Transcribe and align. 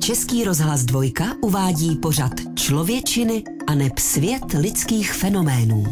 Český 0.00 0.44
rozhlas 0.44 0.84
Dvojka 0.84 1.24
uvádí 1.40 1.96
pořad 1.96 2.32
Člověčiny 2.54 3.44
a 3.66 3.74
neb 3.74 3.98
svět 3.98 4.52
lidských 4.60 5.12
fenoménů. 5.12 5.84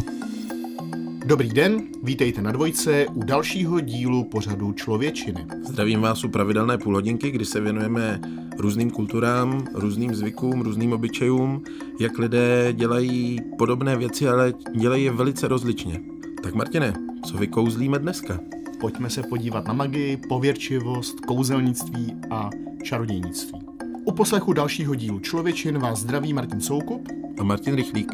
Dobrý 1.27 1.49
den, 1.49 1.83
vítejte 2.03 2.43
na 2.43 2.53
Dvojce 2.53 3.07
u 3.07 3.23
dalšího 3.23 3.81
dílu 3.81 4.25
pořadu 4.25 4.73
Člověčiny. 4.73 5.47
Zdravím 5.69 6.01
vás 6.01 6.25
u 6.25 6.29
pravidelné 6.29 6.79
půlhodinky, 6.79 7.31
kdy 7.31 7.45
se 7.45 7.61
věnujeme 7.61 8.21
různým 8.59 8.91
kulturám, 8.91 9.65
různým 9.75 10.15
zvykům, 10.15 10.61
různým 10.61 10.93
obyčejům, 10.93 11.63
jak 12.01 12.19
lidé 12.19 12.73
dělají 12.73 13.41
podobné 13.59 13.97
věci, 13.97 14.29
ale 14.29 14.53
dělají 14.77 15.05
je 15.05 15.11
velice 15.11 15.49
rozličně. 15.49 16.01
Tak 16.43 16.55
Martine, 16.55 16.93
co 17.25 17.37
vykouzlíme 17.37 17.99
dneska? 17.99 18.41
Pojďme 18.81 19.11
se 19.11 19.23
podívat 19.23 19.67
na 19.67 19.73
magii, 19.73 20.17
pověrčivost, 20.17 21.21
kouzelnictví 21.21 22.15
a 22.31 22.51
čarodějnictví. 22.83 23.64
U 24.05 24.13
poslechu 24.13 24.53
dalšího 24.53 24.95
dílu 24.95 25.21
Člověčin 25.21 25.79
vás 25.79 25.99
zdraví 25.99 26.33
Martin 26.33 26.61
Soukup 26.61 27.09
a 27.41 27.43
Martin 27.43 27.75
Rychlík. 27.75 28.13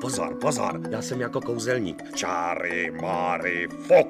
Pozor, 0.00 0.34
pozor, 0.40 0.80
já 0.90 1.02
jsem 1.02 1.20
jako 1.20 1.40
kouzelník. 1.40 2.02
Čáry, 2.14 2.92
máry, 3.02 3.68
fok. 3.86 4.08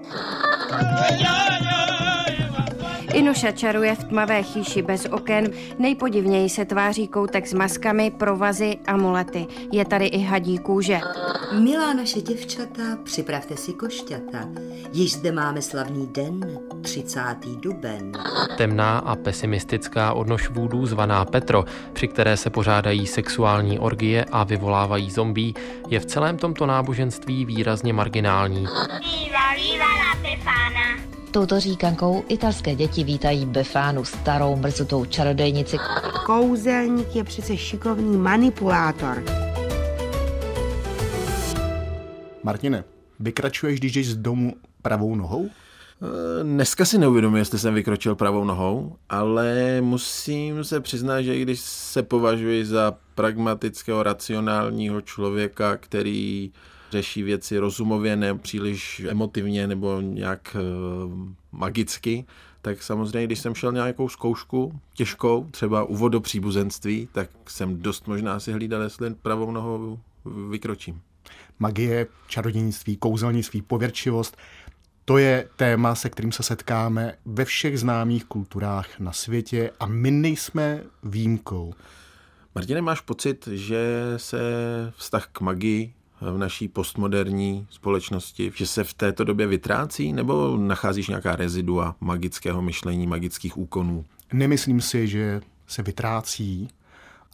Inuša 3.15 3.53
čaruje 3.53 3.95
v 3.95 4.05
tmavé 4.05 4.43
chýši 4.43 4.83
bez 4.83 5.07
oken, 5.11 5.51
nejpodivněji 5.79 6.49
se 6.49 6.65
tváří 6.65 7.09
koutek 7.09 7.47
s 7.47 7.53
maskami, 7.53 8.11
provazy, 8.11 8.79
amulety. 8.87 9.47
Je 9.73 9.85
tady 9.85 10.07
i 10.07 10.23
hadí 10.23 10.59
kůže. 10.59 11.01
Milá 11.53 11.95
naše 11.95 12.21
děvčata, 12.21 12.83
připravte 13.05 13.57
si 13.57 13.73
košťata. 13.73 14.49
Již 14.93 15.13
zde 15.13 15.33
máme 15.33 15.63
slavný 15.63 16.07
den, 16.07 16.59
30. 16.83 17.21
duben. 17.61 18.13
Temná 18.57 18.99
a 18.99 19.17
pesimistická 19.17 20.13
odnož 20.13 20.51
vůdů 20.51 20.87
zvaná 20.87 21.25
Petro, 21.25 21.65
při 21.93 22.09
které 22.09 22.37
se 22.37 22.51
pořádají 22.51 23.07
sexuální 23.07 23.79
orgie 23.79 24.25
a 24.33 24.45
vyvolávají 24.45 25.11
zombí, 25.11 25.55
je 25.89 26.01
v 26.01 26.07
celém 26.07 26.37
tomto 26.37 26.67
náboženství 26.67 27.45
výrazně 27.45 27.93
marginální. 27.93 28.61
Viva, 28.61 29.55
viva 29.57 29.85
la 29.85 30.15
Pefana! 30.23 31.10
Touto 31.31 31.61
říkankou 31.61 32.25
italské 32.29 32.75
děti 32.75 33.05
vítají 33.05 33.47
Befánu, 33.47 34.05
starou 34.05 34.57
mrzutou 34.57 35.05
čarodejnici. 35.05 35.77
Kouzelník 36.27 37.17
je 37.17 37.25
přece 37.25 37.57
šikovný 37.57 38.17
manipulátor. 38.17 39.25
Martine, 42.43 42.85
vykračuješ, 43.21 43.79
když 43.79 43.93
jdeš 43.93 44.09
z 44.09 44.17
domu 44.17 44.55
pravou 44.83 45.15
nohou? 45.15 45.49
Eh, 45.49 46.45
dneska 46.45 46.85
si 46.85 46.99
neuvědomuji, 46.99 47.37
jestli 47.37 47.59
jsem 47.59 47.75
vykročil 47.75 48.15
pravou 48.15 48.45
nohou, 48.45 48.97
ale 49.09 49.81
musím 49.81 50.65
se 50.65 50.81
přiznat, 50.81 51.23
že 51.23 51.39
když 51.39 51.61
se 51.61 52.03
považuji 52.03 52.65
za 52.65 52.95
pragmatického, 53.15 54.03
racionálního 54.03 55.01
člověka, 55.01 55.77
který 55.77 56.53
řeší 56.91 57.23
věci 57.23 57.59
rozumově, 57.59 58.17
ne 58.17 58.35
příliš 58.35 59.03
emotivně 59.09 59.67
nebo 59.67 60.01
nějak 60.01 60.57
uh, 60.57 61.13
magicky, 61.53 62.25
tak 62.63 62.83
samozřejmě, 62.83 63.27
když 63.27 63.39
jsem 63.39 63.55
šel 63.55 63.73
nějakou 63.73 64.09
zkoušku 64.09 64.81
těžkou, 64.95 65.47
třeba 65.51 65.85
úvod 65.85 66.09
do 66.09 66.21
příbuzenství, 66.21 67.09
tak 67.13 67.31
jsem 67.49 67.83
dost 67.83 68.07
možná 68.07 68.41
si 68.41 68.53
hlídal, 68.53 68.83
jestli 68.83 69.15
pravou 69.15 69.51
nohou 69.51 69.99
vykročím. 70.51 71.01
Magie, 71.59 72.07
čarodějnictví, 72.27 72.97
kouzelnictví, 72.97 73.63
pověrčivost, 73.63 74.37
to 75.05 75.19
je 75.19 75.49
téma, 75.57 75.95
se 75.95 76.11
kterým 76.11 76.33
se 76.33 76.43
setkáme 76.43 77.15
ve 77.27 77.45
všech 77.45 77.81
známých 77.81 78.25
kulturách 78.25 78.99
na 78.99 79.13
světě 79.13 79.71
a 79.81 79.87
my 79.87 80.11
nejsme 80.11 80.83
výjimkou. 81.03 81.75
Martine, 82.55 82.83
máš 82.83 83.01
pocit, 83.01 83.49
že 83.53 84.05
se 84.17 84.41
vztah 84.97 85.29
k 85.33 85.41
magii 85.41 85.93
v 86.21 86.39
naší 86.39 86.69
postmoderní 86.69 87.67
společnosti, 87.71 88.53
že 88.55 88.67
se 88.67 88.85
v 88.85 88.95
této 88.95 89.25
době 89.25 89.47
vytrácí, 89.47 90.13
nebo 90.13 90.57
nacházíš 90.57 91.09
nějaká 91.09 91.37
rezidua 91.37 91.97
magického 92.01 92.63
myšlení, 92.63 93.07
magických 93.07 93.59
úkonů? 93.59 94.05
Nemyslím 94.33 94.81
si, 94.81 95.09
že 95.09 95.41
se 95.67 95.83
vytrácí, 95.83 96.69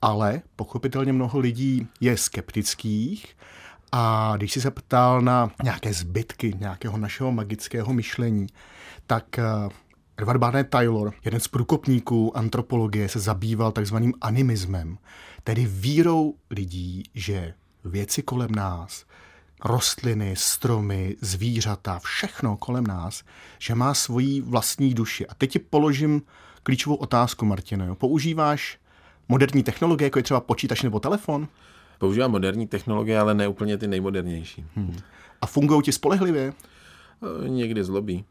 ale 0.03 0.43
pochopitelně 0.57 1.13
mnoho 1.13 1.39
lidí 1.39 1.87
je 2.01 2.17
skeptických 2.17 3.37
a 3.93 4.33
když 4.37 4.53
si 4.53 4.61
se 4.61 4.71
ptal 4.71 5.21
na 5.21 5.51
nějaké 5.63 5.93
zbytky 5.93 6.55
nějakého 6.61 6.99
našeho 6.99 7.33
magického 7.33 7.93
myšlení, 7.93 8.47
tak 9.07 9.39
eh, 9.39 9.45
Edward 10.17 10.41
Barnett 10.41 10.71
Taylor, 10.71 11.13
jeden 11.25 11.41
z 11.41 11.49
průkopníků 11.49 12.37
antropologie, 12.37 13.09
se 13.09 13.21
zabýval 13.21 13.73
takzvaným 13.73 14.15
animismem, 14.21 14.99
tedy 15.45 15.67
vírou 15.67 16.35
lidí, 16.51 17.03
že 17.15 17.55
věci 17.87 18.23
kolem 18.23 18.55
nás, 18.55 19.05
rostliny, 19.65 20.35
stromy, 20.37 21.17
zvířata, 21.21 21.99
všechno 21.99 22.57
kolem 22.57 22.87
nás, 22.87 23.23
že 23.59 23.75
má 23.75 23.95
svoji 23.95 24.41
vlastní 24.41 24.95
duši. 24.95 25.27
A 25.27 25.35
teď 25.35 25.51
ti 25.51 25.59
položím 25.59 26.23
klíčovou 26.63 26.97
otázku, 26.97 27.45
Martine. 27.45 27.95
Používáš 27.95 28.79
moderní 29.29 29.63
technologie, 29.63 30.07
jako 30.07 30.19
je 30.19 30.23
třeba 30.23 30.41
počítač 30.41 30.83
nebo 30.83 31.01
telefon? 31.01 31.49
Používám 31.99 32.31
moderní 32.31 32.67
technologie, 32.67 33.19
ale 33.19 33.35
ne 33.35 33.49
úplně 33.49 33.79
ty 33.79 33.87
nejmodernější. 33.87 34.65
Hmm. 34.75 34.97
A 35.41 35.47
fungují 35.47 35.83
ti 35.83 35.93
spolehlivě? 35.93 36.53
E, 37.45 37.49
někdy 37.49 37.85
zlobí. 37.85 38.25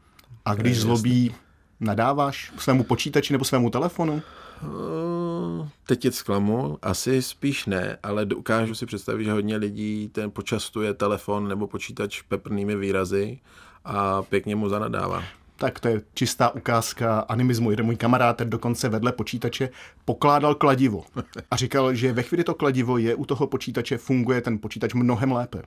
A 0.45 0.53
když 0.53 0.79
zlobí, 0.79 1.35
nadáváš 1.79 2.51
svému 2.57 2.83
počítači 2.83 3.33
nebo 3.33 3.45
svému 3.45 3.69
telefonu? 3.69 4.21
Eh, 4.65 5.69
teď 5.87 5.99
tě 5.99 6.11
zklamu, 6.11 6.77
asi 6.81 7.21
spíš 7.21 7.65
ne, 7.65 7.97
ale 8.03 8.25
dokážu 8.25 8.75
si 8.75 8.85
představit, 8.85 9.23
že 9.23 9.31
hodně 9.31 9.57
lidí 9.57 10.09
ten 10.09 10.31
počastuje 10.31 10.93
telefon 10.93 11.47
nebo 11.47 11.67
počítač 11.67 12.21
peprnými 12.21 12.75
výrazy 12.75 13.39
a 13.85 14.21
pěkně 14.21 14.55
mu 14.55 14.69
zanadává. 14.69 15.23
Tak 15.57 15.79
to 15.79 15.87
je 15.87 16.01
čistá 16.13 16.49
ukázka 16.49 17.19
animismu. 17.19 17.71
Jeden 17.71 17.85
můj 17.85 17.95
kamarád 17.95 18.41
dokonce 18.41 18.89
vedle 18.89 19.11
počítače 19.11 19.69
pokládal 20.05 20.55
kladivo 20.55 21.03
a 21.51 21.55
říkal, 21.55 21.93
že 21.93 22.13
ve 22.13 22.23
chvíli 22.23 22.43
to 22.43 22.53
kladivo 22.53 22.97
je 22.97 23.15
u 23.15 23.25
toho 23.25 23.47
počítače, 23.47 23.97
funguje 23.97 24.41
ten 24.41 24.59
počítač 24.59 24.93
mnohem 24.93 25.31
lépe. 25.31 25.61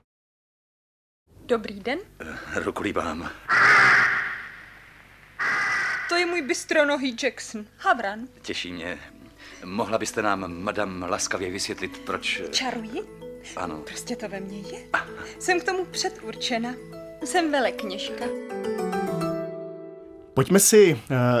Dobrý 1.45 1.79
den. 1.79 1.99
Rukulí 2.55 2.93
vám. 2.93 3.29
To 6.09 6.15
je 6.15 6.25
můj 6.25 6.41
bystronohý 6.41 7.15
Jackson. 7.23 7.65
Havran. 7.77 8.19
Těší 8.41 8.73
mě. 8.73 8.99
Mohla 9.65 9.97
byste 9.97 10.21
nám, 10.21 10.63
madam, 10.63 11.05
laskavě 11.09 11.51
vysvětlit, 11.51 12.01
proč... 12.05 12.41
Čaruji? 12.51 13.01
Ano. 13.55 13.77
Prostě 13.77 14.15
to 14.15 14.29
ve 14.29 14.39
mně 14.39 14.57
je. 14.57 14.79
Jsem 15.39 15.59
k 15.59 15.63
tomu 15.63 15.85
předurčena. 15.85 16.73
Jsem 17.25 17.51
velekněžka. 17.51 18.25
Pojďme 20.33 20.59
si 20.59 20.93
uh, 20.93 20.99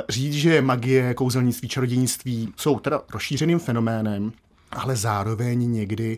říct, 0.09 0.33
že 0.33 0.61
magie, 0.61 1.13
kouzelnictví, 1.13 1.69
čarodějnictví 1.69 2.53
jsou 2.57 2.79
teda 2.79 3.01
rozšířeným 3.13 3.59
fenoménem, 3.59 4.33
ale 4.71 4.95
zároveň 4.95 5.71
někdy 5.71 6.17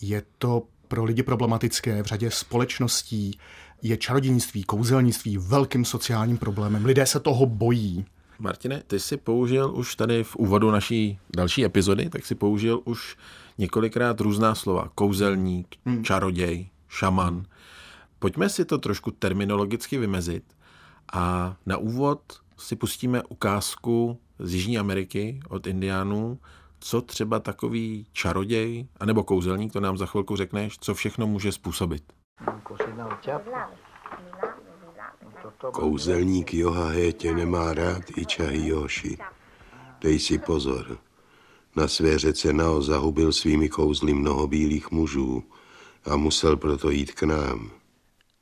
je 0.00 0.22
to 0.38 0.62
pro 0.88 1.04
lidi 1.04 1.22
problematické 1.22 2.02
v 2.02 2.06
řadě 2.06 2.30
společností, 2.30 3.38
je 3.82 3.96
čarodějnictví, 3.96 4.64
kouzelnictví 4.64 5.38
velkým 5.38 5.84
sociálním 5.84 6.38
problémem. 6.38 6.84
Lidé 6.84 7.06
se 7.06 7.20
toho 7.20 7.46
bojí. 7.46 8.04
Martine, 8.38 8.82
ty 8.86 9.00
jsi 9.00 9.16
použil 9.16 9.72
už 9.74 9.96
tady 9.96 10.24
v 10.24 10.36
úvodu 10.36 10.70
naší 10.70 11.18
další 11.36 11.64
epizody, 11.64 12.10
tak 12.10 12.26
si 12.26 12.34
použil 12.34 12.80
už 12.84 13.16
několikrát 13.58 14.20
různá 14.20 14.54
slova. 14.54 14.90
Kouzelník, 14.94 15.76
hmm. 15.84 16.04
čaroděj, 16.04 16.68
šaman. 16.88 17.46
Pojďme 18.18 18.48
si 18.48 18.64
to 18.64 18.78
trošku 18.78 19.10
terminologicky 19.10 19.98
vymezit 19.98 20.44
a 21.12 21.56
na 21.66 21.76
úvod 21.76 22.20
si 22.58 22.76
pustíme 22.76 23.22
ukázku 23.22 24.18
z 24.38 24.54
Jižní 24.54 24.78
Ameriky 24.78 25.40
od 25.48 25.66
indiánů, 25.66 26.38
co 26.80 27.00
třeba 27.00 27.40
takový 27.40 28.06
čaroděj, 28.12 28.86
anebo 29.00 29.24
kouzelník, 29.24 29.72
to 29.72 29.80
nám 29.80 29.98
za 29.98 30.06
chvilku 30.06 30.36
řekneš, 30.36 30.78
co 30.80 30.94
všechno 30.94 31.26
může 31.26 31.52
způsobit. 31.52 32.02
Kouzelník 35.72 36.54
Johahe 36.54 37.12
tě 37.12 37.34
nemá 37.34 37.74
rád 37.74 38.02
i 38.16 38.26
Čahiyoshi. 38.26 39.18
Dej 40.00 40.18
si 40.18 40.38
pozor. 40.38 40.98
Na 41.76 41.88
své 41.88 42.18
řece 42.18 42.52
Nao 42.52 42.82
zahubil 42.82 43.32
svými 43.32 43.68
kouzly 43.68 44.14
mnoho 44.14 44.46
bílých 44.46 44.90
mužů 44.90 45.44
a 46.10 46.16
musel 46.16 46.56
proto 46.56 46.90
jít 46.90 47.12
k 47.12 47.22
nám. 47.22 47.70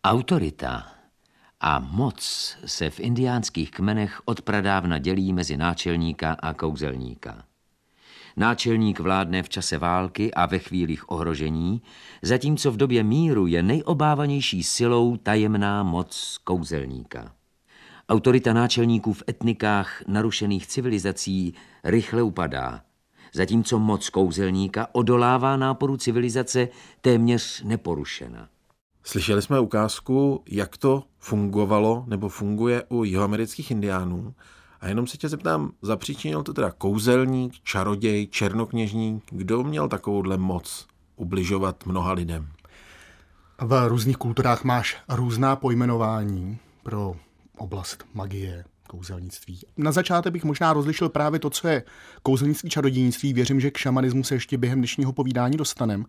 Autorita 0.05 0.87
a 1.61 1.79
moc 1.79 2.57
se 2.67 2.91
v 2.91 3.01
indiánských 3.01 3.71
kmenech 3.71 4.21
od 4.25 4.43
pradávna 4.43 4.99
dělí 4.99 5.33
mezi 5.33 5.57
náčelníka 5.57 6.37
a 6.43 6.55
kouzelníka. 6.55 7.45
Náčelník 8.37 9.01
vládne 9.01 9.43
v 9.43 9.49
čase 9.49 9.79
války 9.79 10.35
a 10.35 10.47
ve 10.47 10.59
chvílích 10.59 11.11
ohrožení, 11.11 11.83
zatímco 12.23 12.71
v 12.71 12.77
době 12.77 13.03
míru 13.03 13.47
je 13.47 13.63
nejobávanější 13.63 14.63
silou 14.63 15.17
tajemná 15.17 15.83
moc 15.83 16.39
kouzelníka. 16.45 17.33
Autorita 18.09 18.53
náčelníků 18.53 19.13
v 19.13 19.23
etnikách 19.29 20.03
narušených 20.07 20.67
civilizací 20.67 21.55
rychle 21.85 22.23
upadá, 22.23 22.81
zatímco 23.35 23.79
moc 23.79 24.09
kouzelníka 24.09 24.89
odolává 24.93 25.57
náporu 25.57 25.97
civilizace 25.97 26.69
téměř 27.01 27.63
neporušena. 27.63 28.49
Slyšeli 29.05 29.43
jsme 29.43 29.61
ukázku, 29.61 30.43
jak 30.49 30.77
to 30.77 31.03
fungovalo 31.19 32.05
nebo 32.07 32.29
funguje 32.29 32.83
u 32.89 33.05
jihoamerických 33.05 33.71
indiánů. 33.71 34.35
A 34.85 34.89
jenom 34.89 35.07
se 35.07 35.17
tě 35.17 35.29
zeptám, 35.29 35.73
zapříčinil 35.83 36.43
to 36.43 36.53
teda 36.53 36.71
kouzelník, 36.71 37.55
čaroděj, 37.63 38.27
černokněžník, 38.27 39.25
kdo 39.31 39.65
měl 39.65 39.89
takovouhle 39.89 40.37
moc 40.37 40.87
ubližovat 41.17 41.87
mnoha 41.87 42.13
lidem? 42.13 42.49
V 43.59 43.89
různých 43.89 44.17
kulturách 44.17 44.65
máš 44.65 44.97
různá 45.09 45.57
pojmenování 45.57 46.59
pro 46.83 47.17
oblast 47.57 48.05
magie, 48.15 48.65
kouzelnictví. 48.89 49.61
Na 49.77 49.93
začátek 49.93 50.33
bych 50.33 50.45
možná 50.45 50.73
rozlišil 50.73 51.09
právě 51.09 51.41
to, 51.41 51.51
co 51.51 51.69
je 51.69 51.83
kouzelnictví, 52.23 52.71
čarodějnictví. 52.71 53.33
Věřím, 53.33 53.61
že 53.61 53.71
k 53.71 53.77
šamanismu 53.77 54.25
se 54.25 54.35
ještě 54.35 54.59
během 54.59 54.79
dnešního 54.79 55.13
povídání 55.13 55.57
dostanem. 55.57 56.07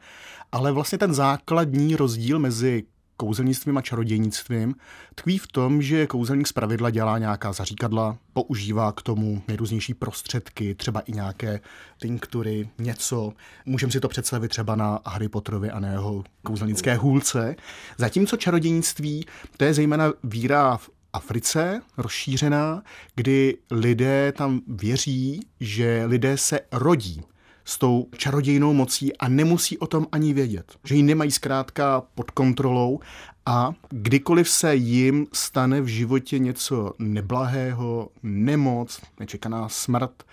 Ale 0.51 0.72
vlastně 0.72 0.98
ten 0.98 1.13
základní 1.13 1.95
rozdíl 1.95 2.39
mezi 2.39 2.83
kouzelnictvím 3.17 3.77
a 3.77 3.81
čarodějnictvím 3.81 4.75
tkví 5.15 5.38
v 5.38 5.47
tom, 5.47 5.81
že 5.81 6.07
kouzelník 6.07 6.47
zpravidla 6.47 6.89
dělá 6.89 7.17
nějaká 7.17 7.53
zaříkadla, 7.53 8.17
používá 8.33 8.91
k 8.91 9.01
tomu 9.01 9.41
nejrůznější 9.47 9.94
prostředky, 9.94 10.75
třeba 10.75 11.00
i 11.00 11.12
nějaké 11.12 11.59
tinktury, 11.97 12.69
něco. 12.77 13.33
Můžeme 13.65 13.91
si 13.91 14.00
to 14.00 14.07
představit 14.07 14.47
třeba 14.47 14.75
na 14.75 15.00
Harry 15.06 15.29
Potterovi 15.29 15.71
a 15.71 15.79
na 15.79 15.88
jeho 15.88 16.23
kouzelnické 16.44 16.95
hůlce. 16.95 17.56
Zatímco 17.97 18.38
čarodějnictví, 18.38 19.25
to 19.57 19.65
je 19.65 19.73
zejména 19.73 20.13
víra 20.23 20.77
v 20.77 20.89
Africe 21.13 21.81
rozšířená, 21.97 22.83
kdy 23.15 23.57
lidé 23.71 24.31
tam 24.31 24.62
věří, 24.67 25.39
že 25.59 26.03
lidé 26.06 26.38
se 26.38 26.59
rodí 26.71 27.23
s 27.65 27.77
tou 27.77 28.07
čarodějnou 28.17 28.73
mocí 28.73 29.17
a 29.17 29.27
nemusí 29.27 29.77
o 29.77 29.88
tom 29.88 30.07
ani 30.12 30.33
vědět. 30.33 30.77
Že 30.83 30.95
ji 30.95 31.03
nemají 31.03 31.31
zkrátka 31.31 32.03
pod 32.15 32.31
kontrolou 32.31 33.00
a 33.45 33.73
kdykoliv 33.89 34.50
se 34.50 34.75
jim 34.75 35.27
stane 35.33 35.81
v 35.81 35.88
životě 35.88 36.39
něco 36.39 36.94
neblahého, 37.00 38.09
nemoc, 38.23 39.01
nečekaná 39.19 39.69
smrt, 39.69 40.23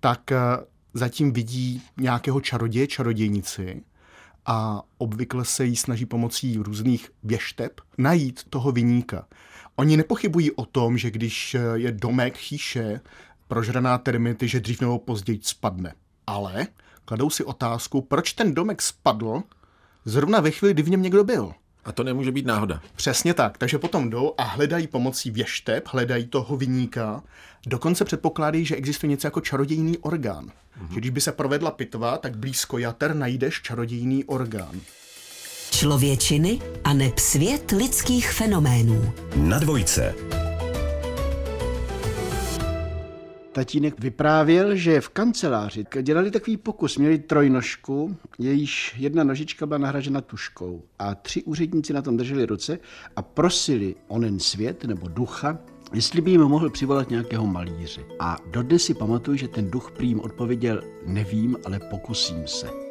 tak 0.00 0.32
eh, 0.32 0.38
zatím 0.94 1.32
vidí 1.32 1.82
nějakého 1.96 2.40
čaroděje, 2.40 2.86
čarodějnici 2.86 3.82
a 4.46 4.82
obvykle 4.98 5.44
se 5.44 5.64
jí 5.64 5.76
snaží 5.76 6.06
pomocí 6.06 6.56
různých 6.56 7.10
věšteb 7.22 7.80
najít 7.98 8.44
toho 8.50 8.72
vyníka. 8.72 9.26
Oni 9.76 9.96
nepochybují 9.96 10.50
o 10.50 10.64
tom, 10.64 10.98
že 10.98 11.10
když 11.10 11.54
eh, 11.54 11.60
je 11.74 11.92
domek 11.92 12.36
chýše 12.36 13.00
prožraná 13.48 13.98
termity, 13.98 14.48
že 14.48 14.60
dřív 14.60 14.80
nebo 14.80 14.98
později 14.98 15.40
spadne. 15.42 15.94
Ale 16.26 16.66
kladou 17.04 17.30
si 17.30 17.44
otázku, 17.44 18.00
proč 18.00 18.32
ten 18.32 18.54
domek 18.54 18.82
spadl 18.82 19.42
zrovna 20.04 20.40
ve 20.40 20.50
chvíli, 20.50 20.74
kdy 20.74 20.82
v 20.82 20.90
něm 20.90 21.02
někdo 21.02 21.24
byl. 21.24 21.52
A 21.84 21.92
to 21.92 22.04
nemůže 22.04 22.32
být 22.32 22.46
náhoda. 22.46 22.80
Přesně 22.96 23.34
tak. 23.34 23.58
Takže 23.58 23.78
potom 23.78 24.10
jdou 24.10 24.34
a 24.38 24.42
hledají 24.42 24.86
pomocí 24.86 25.30
věšteb, 25.30 25.88
hledají 25.88 26.26
toho 26.26 26.56
vyníka. 26.56 27.22
Dokonce 27.66 28.04
předpokládají, 28.04 28.64
že 28.64 28.76
existuje 28.76 29.10
něco 29.10 29.26
jako 29.26 29.40
čarodějný 29.40 29.98
orgán. 29.98 30.46
Mm-hmm. 30.46 30.94
Že 30.94 31.00
když 31.00 31.10
by 31.10 31.20
se 31.20 31.32
provedla 31.32 31.70
pitva, 31.70 32.18
tak 32.18 32.36
blízko 32.36 32.78
jater 32.78 33.14
najdeš 33.14 33.62
čarodějný 33.62 34.24
orgán. 34.24 34.80
Člověčiny 35.70 36.58
a 36.84 36.92
neb 36.92 37.18
svět 37.18 37.70
lidských 37.70 38.32
fenoménů. 38.32 39.12
Na 39.36 39.58
dvojce. 39.58 40.14
Tatínek 43.56 44.00
vyprávěl, 44.00 44.76
že 44.76 45.00
v 45.00 45.08
kanceláři 45.08 45.84
dělali 46.02 46.30
takový 46.30 46.56
pokus, 46.56 46.98
měli 46.98 47.18
trojnožku, 47.18 48.16
jejíž 48.38 48.94
jedna 48.98 49.24
nožička 49.24 49.66
byla 49.66 49.78
nahražena 49.78 50.20
tuškou 50.20 50.82
a 50.98 51.14
tři 51.14 51.42
úředníci 51.42 51.92
na 51.92 52.02
tom 52.02 52.16
drželi 52.16 52.46
ruce 52.46 52.78
a 53.16 53.22
prosili 53.22 53.94
onen 54.08 54.38
svět 54.38 54.84
nebo 54.84 55.08
ducha, 55.08 55.58
jestli 55.94 56.20
by 56.20 56.30
jim 56.30 56.40
mohl 56.40 56.70
přivolat 56.70 57.10
nějakého 57.10 57.46
malíře. 57.46 58.00
A 58.20 58.36
dodnes 58.50 58.82
si 58.82 58.94
pamatuju, 58.94 59.36
že 59.36 59.48
ten 59.48 59.70
duch 59.70 59.90
prý 59.90 60.08
jim 60.08 60.20
odpověděl, 60.20 60.82
nevím, 61.06 61.56
ale 61.64 61.80
pokusím 61.90 62.46
se. 62.46 62.85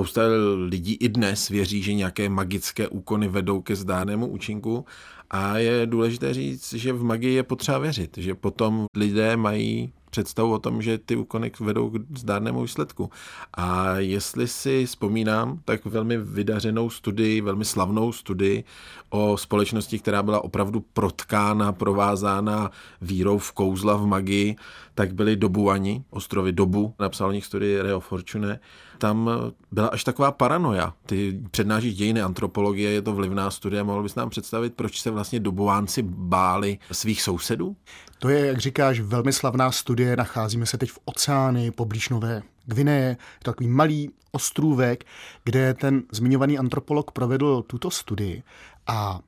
Spousta 0.00 0.22
lidí 0.68 0.94
i 0.94 1.08
dnes 1.08 1.48
věří, 1.48 1.82
že 1.82 1.94
nějaké 1.94 2.28
magické 2.28 2.88
úkony 2.88 3.28
vedou 3.28 3.60
ke 3.60 3.76
zdárnému 3.76 4.26
účinku 4.26 4.84
a 5.30 5.58
je 5.58 5.86
důležité 5.86 6.34
říct, 6.34 6.72
že 6.72 6.92
v 6.92 7.02
magii 7.02 7.34
je 7.34 7.42
potřeba 7.42 7.78
věřit, 7.78 8.18
že 8.18 8.34
potom 8.34 8.86
lidé 8.96 9.36
mají 9.36 9.92
představu 10.10 10.52
o 10.52 10.58
tom, 10.58 10.82
že 10.82 10.98
ty 10.98 11.16
úkony 11.16 11.52
vedou 11.60 11.90
k 11.90 12.18
zdárnému 12.18 12.62
výsledku. 12.62 13.10
A 13.54 13.96
jestli 13.96 14.48
si 14.48 14.86
vzpomínám, 14.86 15.60
tak 15.64 15.84
velmi 15.84 16.16
vydařenou 16.16 16.90
studii, 16.90 17.40
velmi 17.40 17.64
slavnou 17.64 18.12
studii 18.12 18.64
o 19.10 19.36
společnosti, 19.36 19.98
která 19.98 20.22
byla 20.22 20.44
opravdu 20.44 20.84
protkána, 20.92 21.72
provázána 21.72 22.70
vírou 23.02 23.38
v 23.38 23.52
kouzla, 23.52 23.96
v 23.96 24.06
magii, 24.06 24.56
tak 24.94 25.14
byly 25.14 25.36
Dobuani, 25.36 26.04
ostrovy 26.10 26.52
Dobu, 26.52 26.94
napsal 26.98 27.28
o 27.28 27.32
nich 27.32 27.44
studii 27.44 27.80
Reo 27.80 28.00
Fortune. 28.00 28.60
Tam 29.00 29.30
byla 29.72 29.88
až 29.88 30.04
taková 30.04 30.32
paranoja. 30.32 30.94
Ty 31.06 31.40
přednášíš 31.50 31.94
dějiny 31.94 32.22
antropologie, 32.22 32.90
je 32.90 33.02
to 33.02 33.12
vlivná 33.12 33.50
studie. 33.50 33.82
Mohl 33.82 34.02
bys 34.02 34.14
nám 34.14 34.30
představit, 34.30 34.74
proč 34.74 35.00
se 35.00 35.10
vlastně 35.10 35.40
Dobuánci 35.40 36.02
báli 36.02 36.78
svých 36.92 37.22
sousedů? 37.22 37.76
To 38.18 38.28
je, 38.28 38.46
jak 38.46 38.58
říkáš, 38.58 39.00
velmi 39.00 39.32
slavná 39.32 39.72
studie. 39.72 40.16
Nacházíme 40.16 40.66
se 40.66 40.78
teď 40.78 40.90
v 40.90 40.98
oceány 41.04 41.70
poblíž 41.70 42.08
Nové 42.08 42.42
Gvineje. 42.66 43.16
Takový 43.42 43.68
malý 43.68 44.10
ostrůvek, 44.32 45.04
kde 45.44 45.74
ten 45.74 46.02
zmiňovaný 46.12 46.58
antropolog 46.58 47.12
provedl 47.12 47.62
tuto 47.62 47.90
studii. 47.90 48.42
A 48.86 49.20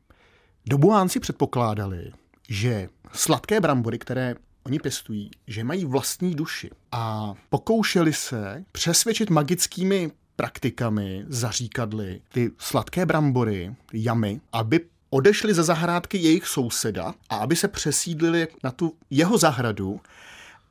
Dobuánci 0.67 1.21
předpokládali, 1.21 2.13
že 2.49 2.89
sladké 3.13 3.61
brambory, 3.61 3.99
které 3.99 4.35
oni 4.67 4.79
pěstují, 4.79 5.31
že 5.47 5.64
mají 5.64 5.85
vlastní 5.85 6.35
duši. 6.35 6.70
A 6.93 7.35
pokoušeli 7.50 8.12
se 8.12 8.64
přesvědčit 8.73 9.31
magickými 9.31 10.11
praktikami, 10.37 11.25
zaříkadly, 11.29 12.20
ty 12.29 12.50
sladké 12.59 13.06
brambory, 13.06 13.75
ty 13.91 14.05
jamy, 14.05 14.41
aby 14.53 14.81
odešli 15.11 15.55
ze 15.55 15.62
zahrádky 15.62 16.19
jejich 16.19 16.47
souseda 16.47 17.14
a 17.29 17.37
aby 17.37 17.56
se 17.56 17.69
přesídlili 17.69 18.49
na 18.64 18.70
tu 18.70 18.97
jeho 19.11 19.38
zahradu 19.38 20.00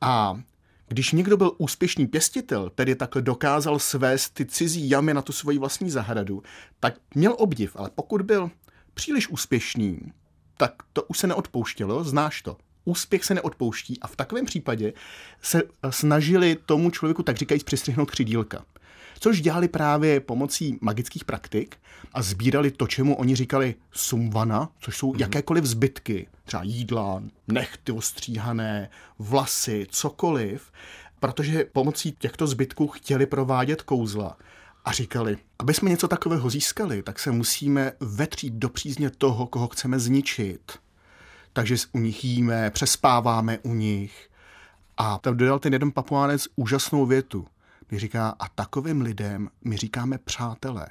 a 0.00 0.40
když 0.88 1.12
někdo 1.12 1.36
byl 1.36 1.52
úspěšný 1.58 2.06
pěstitel, 2.06 2.70
tedy 2.70 2.94
takhle 2.94 3.22
dokázal 3.22 3.78
svést 3.78 4.34
ty 4.34 4.46
cizí 4.46 4.90
jamy 4.90 5.14
na 5.14 5.22
tu 5.22 5.32
svoji 5.32 5.58
vlastní 5.58 5.90
zahradu, 5.90 6.42
tak 6.80 6.94
měl 7.14 7.34
obdiv, 7.38 7.76
ale 7.76 7.90
pokud 7.94 8.22
byl 8.22 8.50
příliš 8.94 9.28
úspěšný, 9.28 10.12
tak 10.56 10.72
to 10.92 11.02
už 11.02 11.18
se 11.18 11.26
neodpouštělo, 11.26 12.04
znáš 12.04 12.42
to. 12.42 12.56
Úspěch 12.84 13.24
se 13.24 13.34
neodpouští 13.34 14.00
a 14.00 14.06
v 14.06 14.16
takovém 14.16 14.46
případě 14.46 14.92
se 15.42 15.62
snažili 15.90 16.56
tomu 16.66 16.90
člověku, 16.90 17.22
tak 17.22 17.36
říkajíc, 17.36 17.62
přistřihnout 17.62 18.10
křidílka 18.10 18.64
což 19.22 19.40
dělali 19.40 19.68
právě 19.68 20.20
pomocí 20.20 20.78
magických 20.80 21.24
praktik 21.24 21.76
a 22.12 22.22
sbírali 22.22 22.70
to, 22.70 22.86
čemu 22.86 23.14
oni 23.14 23.36
říkali 23.36 23.74
sumvana, 23.92 24.68
což 24.80 24.96
jsou 24.96 25.12
mm-hmm. 25.12 25.20
jakékoliv 25.20 25.64
zbytky, 25.64 26.28
třeba 26.44 26.62
jídla, 26.62 27.22
nechty 27.48 27.92
ostříhané, 27.92 28.90
vlasy, 29.18 29.86
cokoliv, 29.90 30.72
protože 31.20 31.64
pomocí 31.64 32.12
těchto 32.12 32.46
zbytků 32.46 32.88
chtěli 32.88 33.26
provádět 33.26 33.82
kouzla. 33.82 34.36
A 34.84 34.92
říkali, 34.92 35.36
aby 35.58 35.74
jsme 35.74 35.90
něco 35.90 36.08
takového 36.08 36.50
získali, 36.50 37.02
tak 37.02 37.18
se 37.18 37.30
musíme 37.30 37.92
vetřít 38.00 38.54
do 38.54 38.68
přízně 38.68 39.10
toho, 39.10 39.46
koho 39.46 39.68
chceme 39.68 39.98
zničit. 39.98 40.72
Takže 41.52 41.76
u 41.92 41.98
nich 41.98 42.24
jíme, 42.24 42.70
přespáváme 42.70 43.58
u 43.58 43.74
nich. 43.74 44.28
A 44.96 45.18
tam 45.18 45.36
dodal 45.36 45.58
ten 45.58 45.72
jeden 45.72 45.92
papuánec 45.92 46.48
úžasnou 46.56 47.06
větu 47.06 47.46
mi 47.90 47.98
říká, 47.98 48.34
a 48.38 48.48
takovým 48.48 49.00
lidem 49.00 49.48
my 49.64 49.76
říkáme 49.76 50.18
přátelé. 50.18 50.86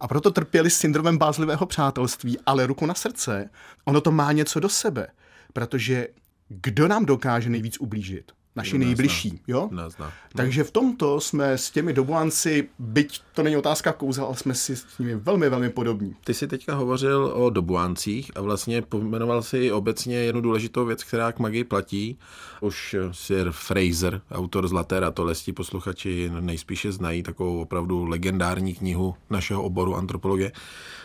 A 0.00 0.08
proto 0.08 0.30
trpěli 0.30 0.70
syndromem 0.70 1.18
bázlivého 1.18 1.66
přátelství, 1.66 2.38
ale 2.46 2.66
ruku 2.66 2.86
na 2.86 2.94
srdce, 2.94 3.50
ono 3.84 4.00
to 4.00 4.10
má 4.10 4.32
něco 4.32 4.60
do 4.60 4.68
sebe, 4.68 5.06
protože 5.52 6.08
kdo 6.48 6.88
nám 6.88 7.06
dokáže 7.06 7.50
nejvíc 7.50 7.78
ublížit? 7.78 8.32
Naši 8.56 8.78
nejbližší. 8.78 9.40
Jo? 9.48 9.68
Nezná. 9.72 10.06
No. 10.06 10.12
Takže 10.36 10.64
v 10.64 10.70
tomto 10.70 11.20
jsme 11.20 11.58
s 11.58 11.70
těmi 11.70 11.92
dobuanci, 11.92 12.68
byť 12.78 13.20
to 13.34 13.42
není 13.42 13.56
otázka 13.56 13.92
kouzel, 13.92 14.24
ale 14.24 14.36
jsme 14.36 14.54
si 14.54 14.76
s 14.76 14.98
nimi 14.98 15.14
velmi, 15.14 15.48
velmi 15.48 15.70
podobní. 15.70 16.16
Ty 16.24 16.34
jsi 16.34 16.46
teďka 16.46 16.74
hovořil 16.74 17.32
o 17.34 17.50
dobuáncích 17.50 18.30
a 18.36 18.40
vlastně 18.40 18.82
pojmenoval 18.82 19.42
si 19.42 19.72
obecně 19.72 20.16
jednu 20.16 20.40
důležitou 20.40 20.84
věc, 20.84 21.04
která 21.04 21.32
k 21.32 21.38
magii 21.38 21.64
platí. 21.64 22.18
Už 22.60 22.96
Sir 23.12 23.50
Fraser, 23.50 24.20
autor 24.30 24.68
Zlaté 24.68 25.00
ratolesti, 25.00 25.52
posluchači 25.52 26.30
nejspíše 26.40 26.92
znají 26.92 27.22
takovou 27.22 27.60
opravdu 27.60 28.04
legendární 28.04 28.74
knihu 28.74 29.14
našeho 29.30 29.62
oboru 29.62 29.96
antropologie, 29.96 30.52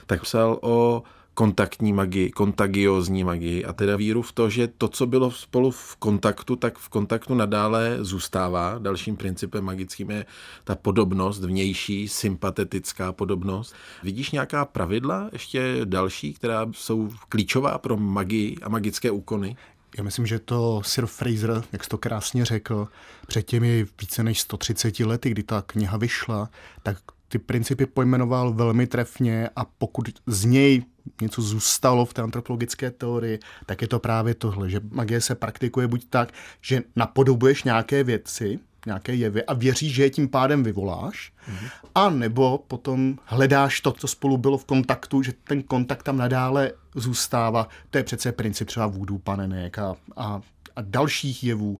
tak 0.06 0.22
psal 0.22 0.60
o 0.62 1.04
kontaktní 1.34 1.94
magii, 1.94 2.32
kontagiózní 2.32 3.24
magii 3.24 3.66
a 3.66 3.74
teda 3.74 3.96
víru 3.96 4.22
v 4.22 4.32
to, 4.32 4.50
že 4.50 4.68
to, 4.68 4.88
co 4.88 5.06
bylo 5.06 5.32
spolu 5.32 5.72
v 5.72 5.96
kontaktu, 5.96 6.56
tak 6.56 6.78
v 6.78 6.90
kontaktu 6.90 7.36
nadále 7.36 7.98
zůstává. 8.02 8.78
Dalším 8.80 9.16
principem 9.16 9.64
magickým 9.64 10.12
je 10.12 10.26
ta 10.64 10.76
podobnost, 10.76 11.44
vnější, 11.44 12.08
sympatetická 12.08 13.12
podobnost. 13.12 13.76
Vidíš 14.04 14.32
nějaká 14.32 14.66
pravidla 14.66 15.30
ještě 15.32 15.82
další, 15.84 16.34
která 16.34 16.66
jsou 16.72 17.10
klíčová 17.30 17.78
pro 17.78 17.98
magii 17.98 18.58
a 18.62 18.70
magické 18.70 19.12
úkony? 19.12 19.56
Já 19.98 20.04
myslím, 20.04 20.26
že 20.26 20.40
to 20.40 20.82
Sir 20.86 21.06
Fraser, 21.06 21.64
jak 21.72 21.84
jsi 21.84 21.90
to 21.90 21.98
krásně 21.98 22.46
řekl, 22.46 22.88
před 23.28 23.44
těmi 23.44 23.86
více 24.02 24.24
než 24.24 24.42
130 24.42 25.00
lety, 25.00 25.30
kdy 25.30 25.44
ta 25.44 25.62
kniha 25.62 25.98
vyšla, 25.98 26.50
tak 26.84 26.98
ty 27.28 27.40
principy 27.40 27.86
pojmenoval 27.86 28.54
velmi 28.54 28.88
trefně 28.88 29.50
a 29.56 29.66
pokud 29.66 30.10
z 30.28 30.46
něj 30.46 30.84
něco 31.22 31.42
zůstalo 31.42 32.06
v 32.06 32.14
té 32.14 32.22
antropologické 32.22 32.92
teorii, 32.92 33.40
tak 33.66 33.82
je 33.82 33.88
to 33.88 34.00
právě 34.00 34.34
tohle, 34.34 34.70
že 34.70 34.82
magie 34.92 35.22
se 35.22 35.36
praktikuje 35.36 35.88
buď 35.88 36.06
tak, 36.10 36.34
že 36.62 36.82
napodobuješ 36.96 37.64
nějaké 37.64 38.04
věci, 38.04 38.60
nějaké 38.86 39.16
jevy 39.16 39.44
a 39.44 39.54
věříš, 39.54 39.94
že 39.94 40.04
je 40.04 40.10
tím 40.10 40.30
pádem 40.30 40.64
vyvoláš, 40.64 41.32
mm-hmm. 41.50 41.70
a 41.96 42.10
nebo 42.10 42.58
potom 42.68 43.20
hledáš 43.26 43.82
to, 43.82 43.92
co 43.92 44.08
spolu 44.08 44.38
bylo 44.38 44.58
v 44.58 44.66
kontaktu, 44.66 45.24
že 45.24 45.34
ten 45.44 45.64
kontakt 45.64 46.04
tam 46.04 46.18
nadále 46.18 46.72
zůstává. 46.96 47.68
To 47.90 47.98
je 47.98 48.04
přece 48.04 48.32
princip 48.32 48.68
třeba 48.68 48.88
vůdů 48.88 49.18
panenek 49.18 49.80
a, 49.80 49.96
a, 50.16 50.42
a 50.76 50.82
dalších 50.82 51.44
jevů. 51.44 51.76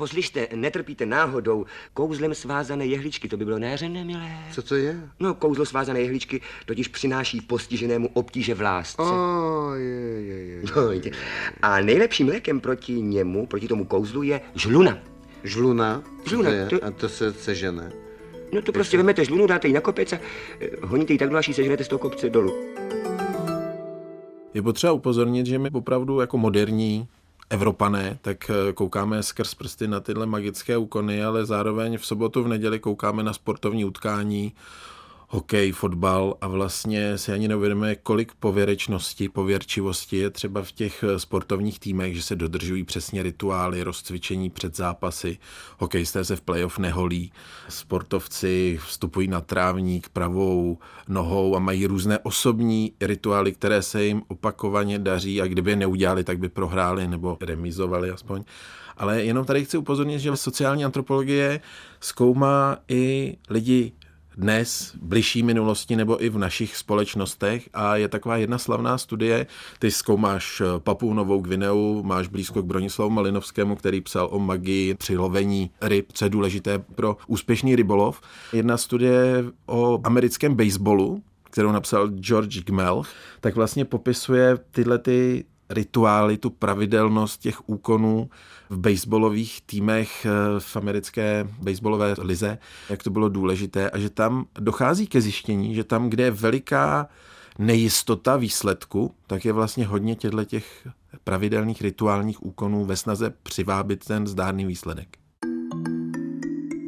Pozlište, 0.00 0.48
netrpíte 0.54 1.06
náhodou 1.06 1.66
kouzlem 1.94 2.34
svázané 2.34 2.86
jehličky, 2.86 3.28
to 3.28 3.36
by 3.36 3.44
bylo 3.44 3.58
néřené, 3.58 4.04
milé. 4.04 4.30
Co 4.52 4.62
to 4.62 4.74
je? 4.74 5.00
No, 5.20 5.34
kouzlo 5.34 5.66
svázané 5.66 6.00
jehličky 6.00 6.40
totiž 6.66 6.88
přináší 6.88 7.40
postiženému 7.40 8.08
obtíže 8.12 8.54
v 8.54 8.60
lásce. 8.60 9.02
Oh, 9.02 9.74
je, 9.74 10.22
je, 10.22 10.46
je. 10.46 10.62
No, 10.76 10.90
je. 10.92 11.10
A 11.62 11.80
nejlepším 11.80 12.28
lékem 12.28 12.60
proti 12.60 12.92
němu, 12.92 13.46
proti 13.46 13.68
tomu 13.68 13.84
kouzlu 13.84 14.22
je 14.22 14.40
žluna. 14.54 14.98
Žluna? 15.44 16.02
Žluna. 16.24 16.50
To 16.50 16.56
je? 16.56 16.66
To... 16.66 16.84
A 16.84 16.90
to 16.90 17.08
se 17.08 17.32
sežene. 17.32 17.92
No 18.52 18.62
to 18.62 18.72
prostě 18.72 18.96
vemete 18.96 19.24
žlunu, 19.24 19.46
dáte 19.46 19.68
ji 19.68 19.74
na 19.74 19.80
kopec 19.80 20.12
a 20.12 20.18
eh, 20.60 20.68
honíte 20.82 21.12
ji 21.12 21.18
tak 21.18 21.28
dlouho, 21.28 21.38
až 21.38 21.48
ji 21.48 21.54
seženete 21.54 21.84
z 21.84 21.88
toho 21.88 21.98
kopce 21.98 22.30
dolů. 22.30 22.56
Je 24.54 24.62
potřeba 24.62 24.92
upozornit, 24.92 25.46
že 25.46 25.58
my 25.58 25.70
opravdu 25.70 26.20
jako 26.20 26.38
moderní 26.38 27.08
Evropané, 27.50 28.18
tak 28.22 28.50
eh, 28.50 28.72
koukáme 28.72 29.22
skrz 29.22 29.54
prsty 29.54 29.88
na 29.88 30.00
tyhle 30.00 30.26
magické 30.26 30.76
úkony, 30.76 31.24
ale 31.24 31.46
zároveň 31.46 31.98
v 31.98 32.06
sobotu, 32.06 32.42
v 32.42 32.48
neděli 32.48 32.78
koukáme 32.78 33.22
na 33.22 33.32
sportovní 33.32 33.84
utkání, 33.84 34.52
hokej, 35.32 35.72
fotbal 35.72 36.36
a 36.40 36.48
vlastně 36.48 37.18
si 37.18 37.32
ani 37.32 37.48
neuvědomuje, 37.48 37.96
kolik 37.96 38.32
pověrečnosti, 38.34 39.28
pověrčivosti 39.28 40.16
je 40.16 40.30
třeba 40.30 40.62
v 40.62 40.72
těch 40.72 41.04
eh, 41.04 41.18
sportovních 41.18 41.80
týmech, 41.80 42.16
že 42.16 42.22
se 42.22 42.36
dodržují 42.36 42.84
přesně 42.84 43.22
rituály, 43.22 43.82
rozcvičení 43.82 44.50
před 44.50 44.76
zápasy, 44.76 45.38
hokejisté 45.78 46.24
se 46.24 46.36
v 46.36 46.40
playoff 46.40 46.78
neholí, 46.78 47.32
sportovci 47.68 48.78
vstupují 48.86 49.28
na 49.28 49.40
trávník 49.40 50.08
pravou 50.08 50.78
nohou 51.08 51.56
a 51.56 51.58
mají 51.58 51.86
různé 51.86 52.18
osobní 52.18 52.92
rituály, 53.00 53.52
které 53.52 53.82
se 53.82 54.04
jim 54.04 54.22
opakovaně 54.28 54.98
daří 54.98 55.42
a 55.42 55.46
kdyby 55.46 55.70
je 55.70 55.76
neudělali, 55.76 56.24
tak 56.24 56.38
by 56.38 56.48
prohráli 56.48 57.08
nebo 57.08 57.38
remizovali 57.40 58.10
aspoň. 58.10 58.44
Ale 58.96 59.24
jenom 59.24 59.44
tady 59.44 59.64
chci 59.64 59.78
upozornit, 59.78 60.18
že 60.18 60.36
sociální 60.36 60.84
antropologie 60.84 61.60
zkoumá 62.00 62.76
i 62.88 63.36
lidi 63.50 63.92
dnes, 64.36 64.96
bližší 65.02 65.42
minulosti 65.42 65.96
nebo 65.96 66.24
i 66.24 66.28
v 66.28 66.38
našich 66.38 66.76
společnostech 66.76 67.68
a 67.72 67.96
je 67.96 68.08
taková 68.08 68.36
jedna 68.36 68.58
slavná 68.58 68.98
studie, 68.98 69.46
ty 69.78 69.90
zkoumáš 69.90 70.60
eh, 70.60 70.64
Papu 70.78 71.14
Novou 71.14 71.40
Gvineu, 71.40 72.02
máš 72.02 72.28
blízko 72.28 72.62
k 72.62 72.66
Bronislavu 72.66 73.10
Malinovskému, 73.10 73.76
který 73.76 74.00
psal 74.00 74.28
o 74.32 74.38
magii 74.38 74.94
při 74.94 75.16
lovení 75.16 75.70
ryb, 75.80 76.12
co 76.12 76.24
je 76.24 76.28
důležité 76.28 76.78
pro 76.78 77.16
úspěšný 77.26 77.76
rybolov. 77.76 78.20
Jedna 78.52 78.76
studie 78.76 79.44
o 79.66 80.00
americkém 80.04 80.54
baseballu, 80.54 81.22
kterou 81.44 81.72
napsal 81.72 82.08
George 82.08 82.60
Gmel, 82.64 83.02
tak 83.40 83.54
vlastně 83.54 83.84
popisuje 83.84 84.58
tyhle 84.70 84.98
ty 84.98 85.44
rituály, 85.70 86.36
tu 86.36 86.50
pravidelnost 86.50 87.40
těch 87.40 87.68
úkonů 87.68 88.30
v 88.70 88.78
baseballových 88.78 89.60
týmech 89.66 90.26
eh, 90.26 90.60
v 90.60 90.76
americké 90.76 91.48
baseballové 91.62 92.14
lize, 92.18 92.58
jak 92.90 93.02
to 93.02 93.10
bylo 93.10 93.28
důležité 93.28 93.90
a 93.90 93.98
že 93.98 94.10
tam 94.10 94.46
dochází 94.58 95.06
ke 95.06 95.20
zjištění, 95.20 95.74
že 95.74 95.84
tam, 95.84 96.10
kde 96.10 96.24
je 96.24 96.30
veliká 96.30 97.08
nejistota 97.58 98.36
výsledku, 98.36 99.14
tak 99.26 99.44
je 99.44 99.52
vlastně 99.52 99.86
hodně 99.86 100.14
těchto 100.14 100.44
těch 100.44 100.88
pravidelných 101.24 101.82
rituálních 101.82 102.42
úkonů 102.42 102.84
ve 102.84 102.96
snaze 102.96 103.32
přivábit 103.42 104.04
ten 104.04 104.26
zdárný 104.26 104.64
výsledek. 104.64 105.19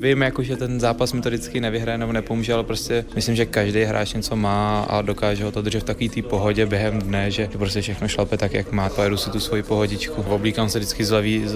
Vím, 0.02 0.22
jako, 0.22 0.42
že 0.42 0.56
ten 0.56 0.80
zápas 0.80 1.12
mi 1.12 1.20
to 1.20 1.28
vždycky 1.28 1.60
nevyhraje 1.60 1.98
nebo 1.98 2.12
nepomůže, 2.12 2.54
ale 2.54 2.64
prostě 2.64 3.04
myslím, 3.14 3.36
že 3.36 3.46
každý 3.46 3.82
hráč 3.82 4.12
něco 4.12 4.36
má 4.36 4.82
a 4.82 5.02
dokáže 5.02 5.44
ho 5.44 5.52
to 5.52 5.62
držet 5.62 5.80
v 5.80 5.84
takové 5.84 6.08
té 6.08 6.22
pohodě 6.22 6.66
během 6.66 6.98
dne, 6.98 7.30
že 7.30 7.48
prostě 7.48 7.80
všechno 7.80 8.08
šlape 8.08 8.36
tak, 8.36 8.54
jak 8.54 8.72
má. 8.72 8.88
Pojedu 8.88 9.16
si 9.16 9.30
tu 9.30 9.40
svoji 9.40 9.62
pohodičku. 9.62 10.22
Oblíkám 10.22 10.68
se 10.68 10.78
vždycky 10.78 11.04
z 11.04 11.10
levý, 11.10 11.46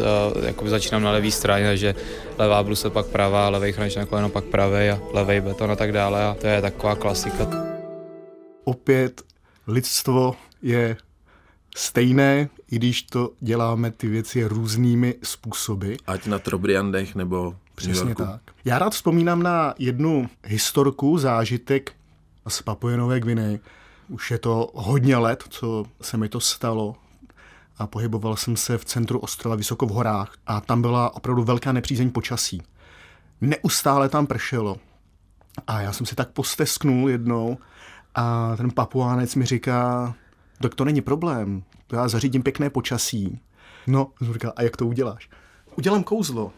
jako 0.42 0.68
začínám 0.68 1.02
na 1.02 1.10
levý 1.10 1.30
straně, 1.30 1.66
takže 1.66 1.94
levá 2.38 2.62
brusle 2.62 2.90
pak 2.90 3.06
pravá, 3.06 3.48
levý 3.48 3.72
chranič 3.72 3.96
na 3.96 4.06
koleno 4.06 4.28
pak 4.28 4.44
pravý 4.44 4.90
a 4.90 5.00
levý 5.12 5.40
beton 5.40 5.70
a 5.70 5.76
tak 5.76 5.92
dále. 5.92 6.24
A 6.24 6.36
to 6.40 6.46
je 6.46 6.62
taková 6.62 6.94
klasika. 6.94 7.50
Opět 8.64 9.22
lidstvo 9.66 10.34
je 10.62 10.96
stejné, 11.76 12.48
i 12.70 12.76
když 12.76 13.02
to 13.02 13.30
děláme 13.40 13.90
ty 13.90 14.08
věci 14.08 14.44
různými 14.44 15.14
způsoby. 15.22 15.94
Ať 16.06 16.26
na 16.26 16.38
Trobriandech 16.38 17.14
nebo 17.14 17.54
Přesně 17.76 18.14
tak. 18.14 18.40
Já 18.64 18.78
rád 18.78 18.92
vzpomínám 18.92 19.42
na 19.42 19.74
jednu 19.78 20.28
historku, 20.44 21.18
zážitek 21.18 21.92
z 22.48 22.62
Papujenové 22.62 23.20
Gviny. 23.20 23.60
Už 24.08 24.30
je 24.30 24.38
to 24.38 24.70
hodně 24.74 25.16
let, 25.16 25.44
co 25.48 25.84
se 26.00 26.16
mi 26.16 26.28
to 26.28 26.40
stalo 26.40 26.96
a 27.78 27.86
pohyboval 27.86 28.36
jsem 28.36 28.56
se 28.56 28.78
v 28.78 28.84
centru 28.84 29.18
ostrova 29.18 29.56
vysoko 29.56 29.86
v 29.86 29.90
horách 29.90 30.32
a 30.46 30.60
tam 30.60 30.82
byla 30.82 31.16
opravdu 31.16 31.44
velká 31.44 31.72
nepřízeň 31.72 32.10
počasí. 32.10 32.62
Neustále 33.40 34.08
tam 34.08 34.26
pršelo. 34.26 34.76
A 35.66 35.80
já 35.80 35.92
jsem 35.92 36.06
si 36.06 36.14
tak 36.14 36.30
postesknul 36.30 37.10
jednou 37.10 37.58
a 38.14 38.56
ten 38.56 38.70
papuánec 38.70 39.34
mi 39.34 39.46
říká, 39.46 40.14
tak 40.60 40.74
to 40.74 40.84
není 40.84 41.00
problém, 41.00 41.62
to 41.86 41.96
já 41.96 42.08
zařídím 42.08 42.42
pěkné 42.42 42.70
počasí. 42.70 43.40
No, 43.86 44.12
jsem 44.18 44.32
říkal, 44.32 44.52
a 44.56 44.62
jak 44.62 44.76
to 44.76 44.86
uděláš? 44.86 45.30
Udělám 45.76 46.04
kouzlo. 46.04 46.52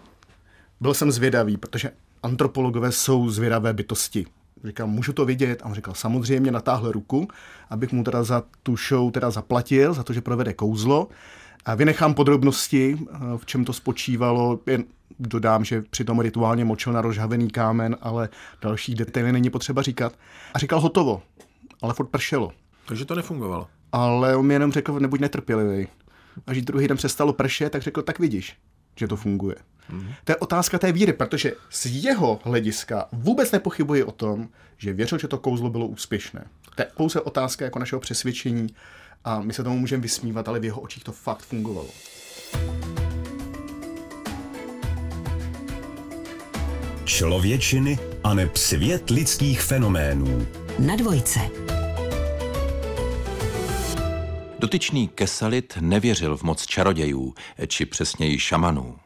Byl 0.81 0.95
jsem 0.95 1.13
zvědavý, 1.13 1.57
protože 1.57 1.91
antropologové 2.23 2.93
jsou 2.93 3.31
zvědavé 3.31 3.73
bytosti. 3.73 4.27
Říkal, 4.65 4.87
můžu 4.87 5.13
to 5.13 5.25
vidět? 5.25 5.63
A 5.63 5.67
on 5.67 5.75
říkal, 5.75 5.95
samozřejmě 5.95 6.51
natáhl 6.51 6.93
ruku, 6.93 7.29
abych 7.71 7.93
mu 7.93 8.05
teda 8.05 8.23
za 8.23 8.43
tu 8.63 8.77
show 8.77 9.11
teda 9.11 9.31
zaplatil, 9.31 9.95
za 9.95 10.03
to, 10.03 10.13
že 10.13 10.21
provede 10.21 10.55
kouzlo. 10.55 11.09
A 11.65 11.75
vynechám 11.75 12.15
podrobnosti, 12.15 12.99
v 13.37 13.47
čem 13.47 13.65
to 13.65 13.73
spočívalo. 13.73 14.61
Jen 14.67 14.85
dodám, 15.19 15.65
že 15.65 15.83
při 15.83 16.05
tom 16.05 16.21
rituálně 16.21 16.65
močil 16.65 16.93
na 16.93 17.01
rozhavený 17.01 17.51
kámen, 17.51 17.97
ale 18.01 18.29
další 18.63 18.95
detaily 18.95 19.33
není 19.33 19.51
potřeba 19.51 19.83
říkat. 19.83 20.19
A 20.55 20.59
říkal 20.59 20.81
hotovo, 20.81 21.23
ale 21.83 21.95
furt 21.95 22.07
pršelo. 22.07 22.53
Takže 22.87 23.05
to 23.05 23.15
nefungovalo. 23.15 23.67
Ale 23.93 24.37
on 24.37 24.47
mi 24.47 24.55
jenom 24.55 24.73
řekl, 24.73 25.01
nebuď 25.01 25.21
netrpělivý. 25.21 25.89
Až 26.47 26.63
druhý 26.63 26.89
den 26.89 26.97
přestalo 26.97 27.33
pršet, 27.33 27.73
tak 27.73 27.83
řekl, 27.83 28.03
tak 28.03 28.19
vidíš, 28.19 28.57
že 28.97 29.09
to 29.09 29.17
funguje. 29.17 29.57
Mm-hmm. 29.91 30.15
To 30.25 30.33
je 30.33 30.37
otázka 30.37 30.79
té 30.79 30.93
víry, 30.93 31.13
protože 31.13 31.53
z 31.71 31.87
jeho 31.87 32.41
hlediska 32.45 33.09
vůbec 33.13 33.53
nepochybuji 33.53 34.05
o 34.05 34.13
tom, 34.13 34.49
že 34.79 34.93
věřil, 34.93 35.19
že 35.19 35.29
to 35.29 35.39
kouzlo 35.39 35.71
bylo 35.71 35.87
úspěšné. 35.87 36.45
To 36.75 36.83
je 36.83 36.89
pouze 36.97 37.21
otázka 37.21 37.65
jako 37.65 37.79
našeho 37.79 38.01
přesvědčení 38.01 38.67
a 39.25 39.41
my 39.41 39.53
se 39.53 39.65
tomu 39.65 39.79
můžeme 39.79 40.03
vysmívat, 40.03 40.49
ale 40.49 40.61
v 40.61 40.65
jeho 40.65 40.81
očích 40.81 41.05
to 41.05 41.13
fakt 41.13 41.43
fungovalo. 41.43 41.89
Člověčiny 47.05 47.99
a 48.25 48.35
neb 48.35 48.57
svět 48.57 49.11
lidských 49.11 49.63
fenoménů. 49.63 50.47
Na 50.79 50.97
dvojce. 50.97 51.41
Dotyčný 54.59 55.09
Kesalit 55.09 55.79
nevěřil 55.81 56.37
v 56.37 56.43
moc 56.43 56.67
čarodějů, 56.67 57.35
či 57.67 57.87
přesněji 57.87 58.39
šamanů. 58.39 58.97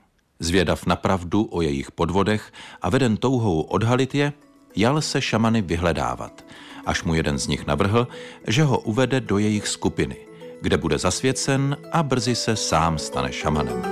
Zvědav 0.42 0.87
na 0.87 0.96
pravdu 0.96 1.49
o 1.50 1.62
jejich 1.62 1.90
podvodech 1.90 2.52
a 2.82 2.90
veden 2.90 3.16
touhou 3.16 3.61
odhalit 3.61 4.14
je, 4.14 4.32
jal 4.76 5.00
se 5.00 5.20
šamany 5.20 5.62
vyhledávat, 5.62 6.44
až 6.87 7.02
mu 7.04 7.14
jeden 7.14 7.38
z 7.38 7.46
nich 7.46 7.66
navrhl, 7.66 8.08
že 8.46 8.64
ho 8.64 8.78
uvede 8.78 9.20
do 9.20 9.38
jejich 9.38 9.68
skupiny, 9.68 10.16
kde 10.61 10.76
bude 10.76 10.99
zasvěcen 10.99 11.76
a 11.92 12.02
brzy 12.02 12.34
se 12.34 12.56
sám 12.56 12.99
stane 12.99 13.32
šamanem. 13.32 13.82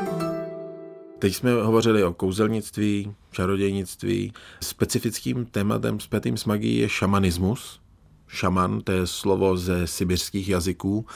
Teď 1.18 1.34
jsme 1.34 1.52
hovořili 1.52 2.04
o 2.04 2.12
kouzelnictví, 2.12 3.14
čarodějnictví. 3.30 4.32
Specifickým 4.60 5.46
tématem 5.46 6.00
zpětým 6.00 6.36
s 6.36 6.44
magií 6.44 6.76
je 6.76 6.88
šamanismus. 6.88 7.80
šaman, 8.28 8.80
to 8.80 8.92
je 8.92 9.06
slovo 9.06 9.56
ze 9.56 9.86
sibirských 9.86 10.48
jazyků. 10.48 11.06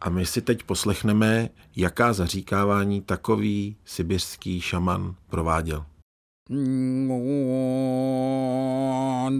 A 0.00 0.10
my 0.10 0.26
si 0.26 0.42
teď 0.42 0.62
poslechneme, 0.62 1.48
jaká 1.76 2.12
zaříkávání 2.12 3.02
takový 3.02 3.76
sibirský 3.84 4.60
šaman 4.60 5.14
prováděl. 5.28 5.84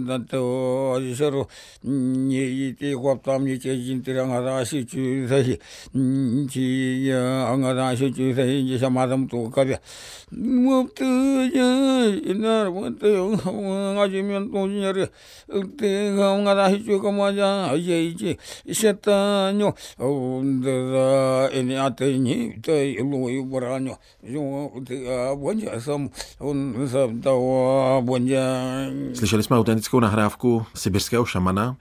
다또 0.06 1.00
서로 1.14 1.46
니티 1.84 2.94
곱담 2.94 3.44
니티 3.44 3.84
진티랑 3.84 4.32
하다시 4.32 4.86
주사시 4.86 5.58
지야 6.50 7.52
angadashi 7.52 8.12
주사시 8.12 8.60
이제 8.60 8.78
사마담 8.78 9.26
또 9.28 9.50
가려 9.50 9.76
뭐뜨야 10.30 12.06
이날 12.24 12.70
뭐뜨 12.70 13.36
가지면 13.96 14.50
또 14.52 14.68
진짜리 14.68 15.06
때가 15.76 16.36
angadashi 16.36 16.84
주가 16.84 17.10
맞아 17.10 17.72
이제 17.74 18.04
이제 18.04 18.36
셋다뇨 18.72 19.74
온데다 19.98 21.48
이니 21.50 21.76
아테니 21.76 22.62
또 22.62 22.72
일로 22.72 23.30
이버라뇨 23.30 23.96
요 24.32 24.72
때가 24.86 25.34
뭔지 25.36 25.66
섬 25.80 26.08
Slyšeli 29.13 29.43
jsme 29.43 29.57
autentickou 29.57 29.99
nahrávku 29.99 30.65
sibirského 30.75 31.25
šamana. 31.25 31.77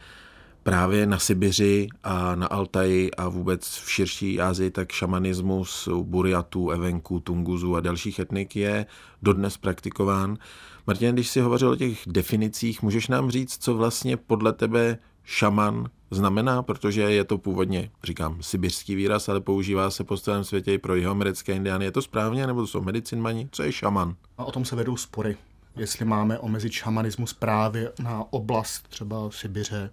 Právě 0.63 1.07
na 1.07 1.19
Sibiři 1.19 1.89
a 2.05 2.35
na 2.35 2.47
Altaji 2.47 3.11
a 3.11 3.29
vůbec 3.29 3.69
v 3.85 3.91
širší 3.91 4.41
Asii, 4.41 4.71
tak 4.71 4.93
šamanismus 4.93 5.89
u 5.89 6.05
Buriatů, 6.05 6.71
Evenků, 6.71 7.21
Tunguzů 7.21 7.77
a 7.77 7.81
dalších 7.81 8.19
etnik 8.19 8.57
je 8.57 8.87
dodnes 9.23 9.57
praktikován. 9.57 10.39
Martin, 10.87 11.15
když 11.15 11.29
si 11.29 11.41
hovořil 11.41 11.71
o 11.71 11.77
těch 11.77 11.99
definicích, 12.07 12.83
můžeš 12.83 13.09
nám 13.09 13.31
říct, 13.31 13.65
co 13.65 13.75
vlastně 13.75 14.17
podle 14.17 14.53
tebe 14.53 14.99
šaman 15.29 15.89
znamená, 16.11 16.63
protože 16.63 17.03
je 17.03 17.25
to 17.25 17.39
původně, 17.39 17.91
říkám, 18.05 18.43
sibirský 18.43 18.95
výraz, 18.95 19.29
ale 19.29 19.41
používá 19.41 19.91
se 19.91 20.05
po 20.05 20.17
celém 20.17 20.45
světě 20.45 20.73
i 20.73 20.79
pro 20.79 20.95
jihoamerické 20.95 21.55
indiány. 21.55 21.85
Je 21.85 21.93
to 21.93 22.03
správně, 22.03 22.47
nebo 22.47 22.61
to 22.61 22.67
jsou 22.67 22.83
medicinmani? 22.83 23.49
Co 23.53 23.63
je 23.63 23.73
šaman? 23.73 24.15
A 24.39 24.45
o 24.45 24.53
tom 24.53 24.65
se 24.65 24.77
vedou 24.77 24.97
spory. 24.97 25.37
Jestli 25.77 26.05
máme 26.05 26.39
omezit 26.39 26.73
šamanismus 26.73 27.33
právě 27.33 27.93
na 28.03 28.25
oblast 28.31 28.89
třeba 28.89 29.31
Sibiře, 29.31 29.91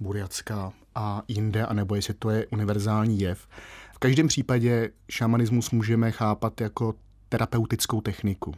Buriacka 0.00 0.72
a 0.94 1.22
jinde, 1.28 1.66
anebo 1.66 1.94
jestli 1.94 2.14
to 2.14 2.30
je 2.30 2.46
univerzální 2.46 3.20
jev. 3.20 3.48
V 3.94 3.98
každém 3.98 4.28
případě 4.28 4.90
šamanismus 5.10 5.70
můžeme 5.70 6.10
chápat 6.10 6.60
jako 6.60 6.94
terapeutickou 7.28 8.00
techniku 8.00 8.54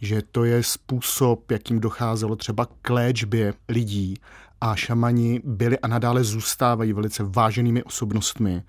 že 0.00 0.22
to 0.22 0.44
je 0.44 0.62
způsob, 0.62 1.50
jakým 1.50 1.80
docházelo 1.80 2.36
třeba 2.36 2.66
k 2.82 2.90
léčbě 2.90 3.54
lidí 3.68 4.14
a 4.60 4.76
šamani 4.76 5.40
byli 5.44 5.78
a 5.78 5.88
nadále 5.88 6.24
zůstávají 6.24 6.92
velice 6.92 7.22
váženými 7.22 7.82
osobnostmi, 7.82 8.62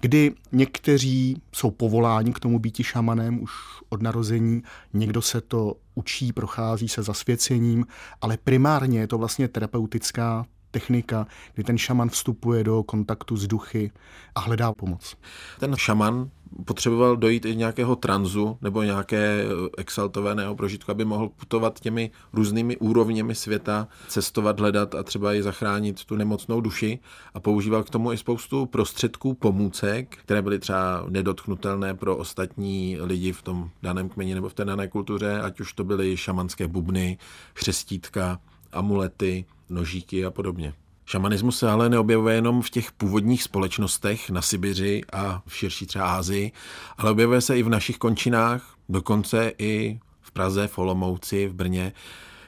kdy 0.00 0.34
někteří 0.52 1.42
jsou 1.52 1.70
povoláni 1.70 2.32
k 2.32 2.40
tomu 2.40 2.58
býti 2.58 2.84
šamanem 2.84 3.42
už 3.42 3.50
od 3.88 4.02
narození, 4.02 4.62
někdo 4.92 5.22
se 5.22 5.40
to 5.40 5.74
učí, 5.94 6.32
prochází 6.32 6.88
se 6.88 7.02
zasvěcením, 7.02 7.86
ale 8.20 8.38
primárně 8.44 9.00
je 9.00 9.06
to 9.06 9.18
vlastně 9.18 9.48
terapeutická 9.48 10.46
technika, 10.76 11.26
kdy 11.54 11.64
ten 11.64 11.78
šaman 11.78 12.08
vstupuje 12.08 12.64
do 12.64 12.82
kontaktu 12.82 13.36
s 13.36 13.46
duchy 13.46 13.90
a 14.34 14.40
hledá 14.40 14.72
pomoc. 14.72 15.16
Ten 15.58 15.76
šaman 15.76 16.30
potřeboval 16.64 17.16
dojít 17.16 17.44
i 17.44 17.56
nějakého 17.56 17.96
tranzu 17.96 18.58
nebo 18.62 18.82
nějaké 18.82 19.44
exaltovaného 19.78 20.54
prožitku, 20.56 20.90
aby 20.90 21.04
mohl 21.04 21.28
putovat 21.28 21.80
těmi 21.80 22.10
různými 22.32 22.76
úrovněmi 22.76 23.34
světa, 23.34 23.88
cestovat, 24.08 24.60
hledat 24.60 24.94
a 24.94 25.02
třeba 25.02 25.34
i 25.34 25.42
zachránit 25.42 26.04
tu 26.04 26.16
nemocnou 26.16 26.60
duši 26.60 26.98
a 27.34 27.40
používal 27.40 27.84
k 27.84 27.90
tomu 27.90 28.12
i 28.12 28.18
spoustu 28.18 28.66
prostředků, 28.66 29.34
pomůcek, 29.34 30.16
které 30.16 30.42
byly 30.42 30.58
třeba 30.58 31.06
nedotknutelné 31.08 31.94
pro 31.94 32.16
ostatní 32.16 32.98
lidi 33.00 33.32
v 33.32 33.42
tom 33.42 33.70
daném 33.82 34.08
kmeni 34.08 34.34
nebo 34.34 34.48
v 34.48 34.54
té 34.54 34.64
dané 34.64 34.88
kultuře, 34.88 35.40
ať 35.40 35.60
už 35.60 35.72
to 35.72 35.84
byly 35.84 36.16
šamanské 36.16 36.68
bubny, 36.68 37.18
chřestítka, 37.54 38.38
amulety, 38.72 39.44
nožíky 39.68 40.24
a 40.24 40.30
podobně. 40.30 40.72
Šamanismus 41.04 41.58
se 41.58 41.70
ale 41.70 41.88
neobjevuje 41.88 42.34
jenom 42.34 42.62
v 42.62 42.70
těch 42.70 42.92
původních 42.92 43.42
společnostech 43.42 44.30
na 44.30 44.42
Sibiři 44.42 45.00
a 45.12 45.42
v 45.46 45.56
širší 45.56 45.86
třeba 45.86 46.04
Ázii, 46.04 46.52
ale 46.98 47.10
objevuje 47.10 47.40
se 47.40 47.58
i 47.58 47.62
v 47.62 47.68
našich 47.68 47.98
končinách, 47.98 48.74
dokonce 48.88 49.52
i 49.58 50.00
v 50.20 50.32
Praze, 50.32 50.68
v 50.68 50.78
Olomouci, 50.78 51.46
v 51.46 51.54
Brně. 51.54 51.92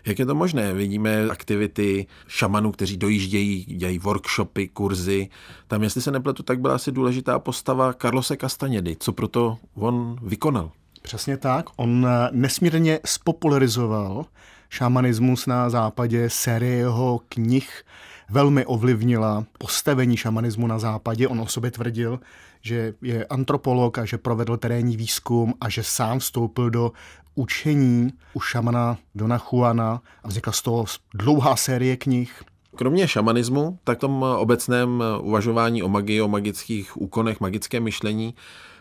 Jak 0.06 0.18
je 0.18 0.26
to 0.26 0.34
možné? 0.34 0.74
Vidíme 0.74 1.28
aktivity 1.30 2.06
šamanů, 2.26 2.72
kteří 2.72 2.96
dojíždějí, 2.96 3.64
dělají 3.64 3.98
workshopy, 3.98 4.68
kurzy. 4.68 5.28
Tam, 5.66 5.82
jestli 5.82 6.02
se 6.02 6.10
nepletu, 6.10 6.42
tak 6.42 6.60
byla 6.60 6.74
asi 6.74 6.92
důležitá 6.92 7.38
postava 7.38 7.92
Carlose 7.92 8.36
Castanědy. 8.36 8.96
Co 9.00 9.12
proto 9.12 9.58
on 9.74 10.16
vykonal? 10.22 10.70
Přesně 11.08 11.36
tak. 11.36 11.66
On 11.76 12.06
nesmírně 12.30 13.00
spopularizoval 13.06 14.24
šamanismus 14.68 15.46
na 15.46 15.70
západě, 15.70 16.30
série 16.30 16.76
jeho 16.76 17.20
knih 17.28 17.84
velmi 18.30 18.66
ovlivnila 18.66 19.44
postavení 19.58 20.16
šamanismu 20.16 20.66
na 20.66 20.78
západě. 20.78 21.28
On 21.28 21.40
o 21.40 21.46
sobě 21.46 21.70
tvrdil, 21.70 22.20
že 22.60 22.94
je 23.02 23.24
antropolog 23.24 23.98
a 23.98 24.04
že 24.04 24.18
provedl 24.18 24.56
terénní 24.56 24.96
výzkum 24.96 25.54
a 25.60 25.68
že 25.68 25.82
sám 25.82 26.18
vstoupil 26.18 26.70
do 26.70 26.92
učení 27.34 28.12
u 28.34 28.40
šamana 28.40 28.98
Dona 29.14 29.42
Juana 29.52 30.02
a 30.22 30.28
vznikla 30.28 30.52
z 30.52 30.62
toho 30.62 30.84
dlouhá 31.14 31.56
série 31.56 31.96
knih. 31.96 32.42
Kromě 32.76 33.08
šamanismu, 33.08 33.78
tak 33.84 33.98
tom 33.98 34.22
obecném 34.22 35.02
uvažování 35.20 35.82
o 35.82 35.88
magii, 35.88 36.20
o 36.20 36.28
magických 36.28 37.00
úkonech, 37.00 37.40
magické 37.40 37.80
myšlení, 37.80 38.34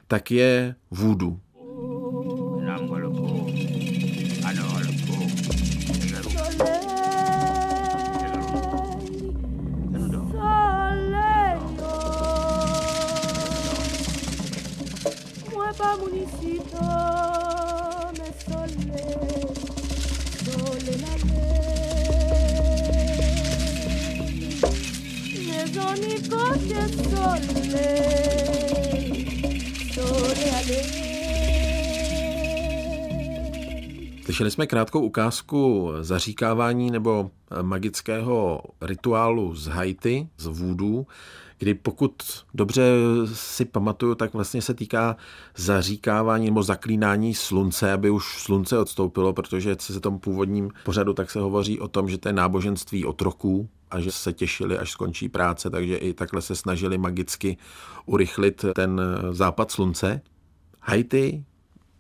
tak 0.08 0.32
je 0.32 0.76
vůdu. 0.92 1.40
Municito 16.00 16.82
me 18.18 18.30
sole, 18.44 19.02
sole 20.44 20.94
la 21.04 21.14
me 25.46 25.60
zonico 25.74 26.42
che 26.68 26.84
sole, 27.10 27.42
sole 29.94 30.46
ale. 30.58 30.80
Slyšeli 34.26 34.52
jsme 34.52 34.68
krátkou 34.68 35.02
ukázku 35.02 35.92
zaříkávání 36.02 36.92
nebo 36.92 37.32
magického 37.62 38.62
rituálu 38.82 39.56
z 39.56 39.68
Haiti, 39.68 40.28
z 40.38 40.46
voodoo 40.48 41.06
kdy 41.60 41.74
pokud 41.74 42.14
dobře 42.54 42.84
si 43.34 43.66
pamatuju, 43.66 44.16
tak 44.16 44.34
vlastně 44.34 44.62
se 44.62 44.74
týká 44.74 45.18
zaříkávání 45.56 46.46
nebo 46.46 46.64
zaklínání 46.64 47.34
slunce, 47.34 47.92
aby 47.92 48.10
už 48.10 48.42
slunce 48.42 48.80
odstoupilo, 48.80 49.34
protože 49.34 49.76
se 49.80 50.00
tom 50.00 50.20
původním 50.20 50.72
pořadu 50.86 51.14
tak 51.14 51.32
se 51.32 51.40
hovoří 51.40 51.80
o 51.80 51.88
tom, 51.88 52.10
že 52.10 52.18
to 52.18 52.30
je 52.30 52.34
náboženství 52.34 53.06
otroků, 53.06 53.70
a 53.92 54.00
že 54.00 54.12
se 54.12 54.34
těšili, 54.34 54.78
až 54.78 54.92
skončí 54.92 55.30
práce, 55.30 55.70
takže 55.70 55.96
i 55.96 56.14
takhle 56.14 56.42
se 56.42 56.56
snažili 56.56 56.98
magicky 56.98 57.58
urychlit 58.06 58.66
ten 58.76 59.02
západ 59.32 59.72
slunce. 59.72 60.22
Haiti 60.82 61.44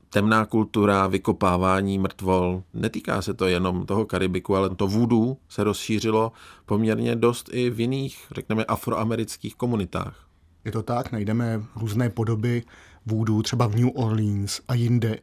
temná 0.09 0.45
kultura, 0.45 1.07
vykopávání 1.07 1.99
mrtvol. 1.99 2.63
Netýká 2.73 3.21
se 3.21 3.33
to 3.33 3.47
jenom 3.47 3.85
toho 3.85 4.05
Karibiku, 4.05 4.55
ale 4.55 4.75
to 4.75 4.87
vůdu 4.87 5.37
se 5.49 5.63
rozšířilo 5.63 6.31
poměrně 6.65 7.15
dost 7.15 7.49
i 7.53 7.69
v 7.69 7.79
jiných, 7.79 8.25
řekněme, 8.31 8.65
afroamerických 8.65 9.55
komunitách. 9.55 10.27
Je 10.65 10.71
to 10.71 10.83
tak, 10.83 11.11
najdeme 11.11 11.63
různé 11.75 12.09
podoby 12.09 12.63
vůdu, 13.05 13.41
třeba 13.41 13.67
v 13.67 13.75
New 13.75 13.89
Orleans 13.95 14.61
a 14.67 14.73
jinde. 14.73 15.19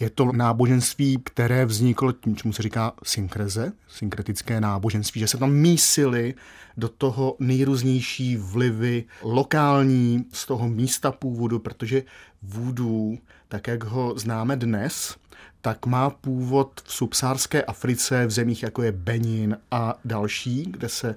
Je 0.00 0.10
to 0.10 0.32
náboženství, 0.32 1.18
které 1.24 1.66
vzniklo 1.66 2.12
tím, 2.12 2.36
čemu 2.36 2.52
se 2.52 2.62
říká 2.62 2.92
synkreze, 3.04 3.72
synkretické 3.88 4.60
náboženství, 4.60 5.20
že 5.20 5.28
se 5.28 5.38
tam 5.38 5.52
mísily 5.52 6.34
do 6.76 6.88
toho 6.88 7.36
nejrůznější 7.38 8.36
vlivy 8.36 9.04
lokální 9.22 10.24
z 10.32 10.46
toho 10.46 10.68
místa 10.68 11.12
původu, 11.12 11.58
protože 11.58 12.02
vůdu, 12.42 13.18
tak 13.48 13.66
jak 13.66 13.84
ho 13.84 14.18
známe 14.18 14.56
dnes, 14.56 15.16
tak 15.60 15.86
má 15.86 16.10
původ 16.10 16.80
v 16.84 16.92
subsárské 16.92 17.62
Africe, 17.62 18.26
v 18.26 18.30
zemích 18.30 18.62
jako 18.62 18.82
je 18.82 18.92
Benin 18.92 19.56
a 19.70 19.94
další, 20.04 20.62
kde 20.62 20.88
se 20.88 21.14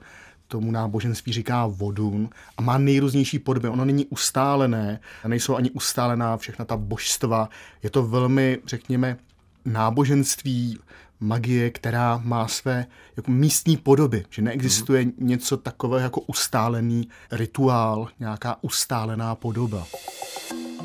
tomu 0.48 0.72
náboženství 0.72 1.34
říká 1.34 1.66
vodun 1.66 2.30
a 2.58 2.62
má 2.62 2.78
nejrůznější 2.78 3.40
podoby. 3.40 3.68
Ono 3.68 3.86
není 3.86 4.06
ustálené, 4.06 5.00
nejsou 5.28 5.56
ani 5.56 5.72
ustálená 5.72 6.38
všechna 6.38 6.66
ta 6.66 6.78
božstva. 6.78 7.50
Je 7.84 7.90
to 7.90 8.04
velmi, 8.04 8.60
řekněme, 8.66 9.18
náboženství 9.66 10.80
magie, 11.20 11.70
která 11.70 12.22
má 12.24 12.48
své 12.48 12.86
jako 13.18 13.32
místní 13.32 13.78
podoby, 13.78 14.26
že 14.30 14.42
neexistuje 14.42 15.06
mm. 15.06 15.14
něco 15.18 15.58
takového 15.58 16.04
jako 16.04 16.22
ustálený 16.22 17.10
rituál, 17.32 18.08
nějaká 18.20 18.58
ustálená 18.62 19.36
podoba. 19.36 19.86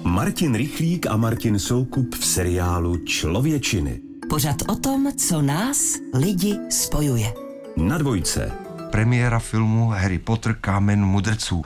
Martin 0.04 0.54
Rychlík 0.54 1.06
a 1.06 1.16
Martin 1.16 1.58
Soukup 1.58 2.14
v 2.14 2.26
seriálu 2.26 2.96
Člověčiny. 2.96 4.00
Pořad 4.28 4.56
o 4.68 4.74
tom, 4.74 5.12
co 5.16 5.42
nás, 5.42 5.78
lidi, 6.14 6.56
spojuje. 6.70 7.32
Na 7.76 7.98
dvojce. 7.98 8.52
Premiéra 8.90 9.38
filmu 9.38 9.88
Harry 9.88 10.18
Potter 10.18 10.56
Kámen 10.60 11.04
mudrců. 11.04 11.62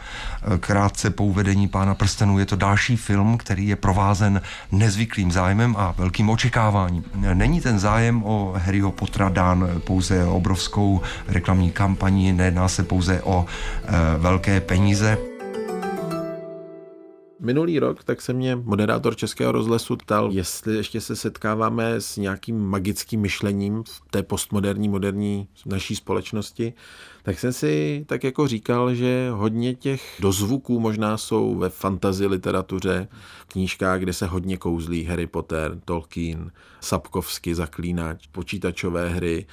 Krátce 0.61 1.11
po 1.11 1.25
uvedení 1.25 1.69
Pána 1.69 1.95
prstenů 1.95 2.39
je 2.39 2.47
to 2.47 2.57
další 2.57 2.97
film, 2.97 3.39
který 3.39 3.69
je 3.69 3.77
provázen 3.77 4.41
nezvyklým 4.73 5.33
zájmem 5.33 5.75
a 5.79 5.95
velkým 5.99 6.31
očekáváním. 6.31 7.05
Není 7.35 7.61
ten 7.61 7.79
zájem 7.79 8.23
o 8.25 8.55
Harryho 8.57 8.93
Pottera 8.93 9.29
dán 9.29 9.69
pouze 9.85 10.25
obrovskou 10.25 11.01
reklamní 11.29 11.71
kampaní, 11.71 12.33
nejedná 12.33 12.69
se 12.69 12.83
pouze 12.83 13.23
o 13.23 13.47
e, 13.85 14.19
velké 14.19 14.61
peníze. 14.61 15.19
Minulý 17.41 17.79
rok 17.79 18.05
tak 18.05 18.23
se 18.23 18.33
mě 18.33 18.57
moderátor 18.57 19.17
Českého 19.17 19.53
rozhlasu 19.53 19.97
ptal, 19.97 20.31
jestli 20.33 20.77
ještě 20.77 21.01
se 21.01 21.17
setkáváme 21.17 22.01
s 22.01 22.17
nějakým 22.17 22.59
magickým 22.59 23.21
myšlením 23.21 23.83
v 23.83 24.03
té 24.11 24.23
postmoderní, 24.23 24.89
moderní 24.89 25.49
naší 25.67 25.97
společnosti, 25.97 26.73
tak 27.23 27.39
jsem 27.39 27.53
si 27.53 28.05
tak 28.09 28.25
jako 28.25 28.49
říkal, 28.49 28.95
že 28.95 29.31
hodně 29.33 29.75
těch 29.75 30.17
dozvuků 30.21 30.81
možná 30.81 31.17
jsou 31.17 31.55
ve 31.55 31.69
fantasy 31.69 32.27
literatuře, 32.27 33.09
knížkách, 33.47 34.01
kde 34.01 34.13
se 34.13 34.27
hodně 34.27 34.57
kouzlí 34.57 35.05
Harry 35.05 35.27
Potter, 35.27 35.81
Tolkien, 35.85 36.51
Sapkovsky, 36.81 37.55
Zaklínač, 37.55 38.27
počítačové 38.27 39.09
hry, 39.09 39.47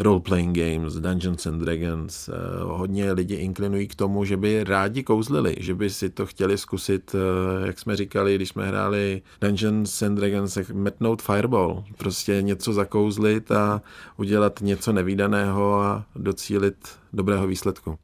role-playing 0.00 0.52
games, 0.52 0.94
Dungeons 0.94 1.46
and 1.46 1.58
Dragons. 1.58 2.28
Eh, 2.28 2.32
hodně 2.62 3.12
lidi 3.12 3.34
inklinují 3.34 3.88
k 3.88 3.94
tomu, 3.94 4.24
že 4.24 4.36
by 4.36 4.64
rádi 4.64 5.02
kouzlili, 5.02 5.56
že 5.60 5.74
by 5.74 5.90
si 5.90 6.10
to 6.10 6.26
chtěli 6.26 6.58
zkusit, 6.58 7.14
eh, 7.14 7.66
jak 7.66 7.78
jsme 7.78 7.96
říkali, 7.96 8.34
když 8.34 8.48
jsme 8.48 8.68
hráli 8.68 9.22
Dungeons 9.40 10.02
and 10.02 10.14
Dragons, 10.14 10.58
metnout 10.72 11.22
fireball, 11.22 11.84
prostě 11.96 12.42
něco 12.42 12.72
zakouzlit 12.72 13.52
a 13.52 13.82
udělat 14.16 14.60
něco 14.60 14.92
nevýdaného 14.92 15.80
a 15.80 16.04
docílit 16.16 16.76
dobrého 17.12 17.46
výsledku. 17.46 17.98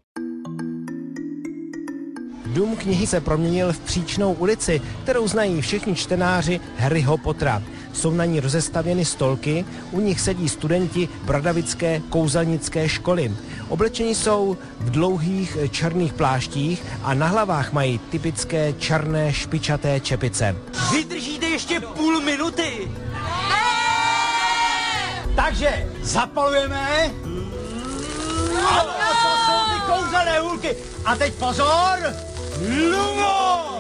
Dům 2.47 2.77
knihy 2.77 3.07
se 3.07 3.21
proměnil 3.21 3.73
v 3.73 3.81
příčnou 3.81 4.33
ulici, 4.33 4.81
kterou 5.03 5.29
znají 5.29 5.61
všichni 5.61 5.95
čtenáři 5.95 6.61
Harryho 6.77 7.19
Pottera. 7.19 7.63
Jsou 7.97 8.11
na 8.11 8.25
ní 8.25 8.41
rozestavěny 8.41 9.05
stolky, 9.05 9.65
u 9.91 10.01
nich 10.01 10.21
sedí 10.21 10.49
studenti 10.49 11.09
Bradavické 11.25 12.03
kouzelnické 12.09 12.89
školy. 12.89 13.37
Oblečení 13.69 14.15
jsou 14.15 14.57
v 14.81 14.91
dlouhých 14.91 15.57
černých 15.71 16.13
pláštích 16.13 16.83
a 17.03 17.15
na 17.15 17.27
hlavách 17.27 17.73
mají 17.73 17.99
typické 17.99 18.73
černé 18.73 19.33
špičaté 19.33 20.01
čepice. 20.01 20.57
Vydržíte 20.93 21.47
ještě 21.47 21.81
půl 21.81 22.21
minuty? 22.21 22.91
Takže 25.37 25.89
zapalujeme. 26.03 27.11
A 28.69 28.81
to 28.81 29.31
jsou 29.47 29.75
ty 29.75 29.81
kouzelné 29.93 30.41
hůlky. 30.41 30.77
A 31.05 31.17
teď 31.17 31.35
pozor! 31.35 32.15
Lumos! 32.91 33.76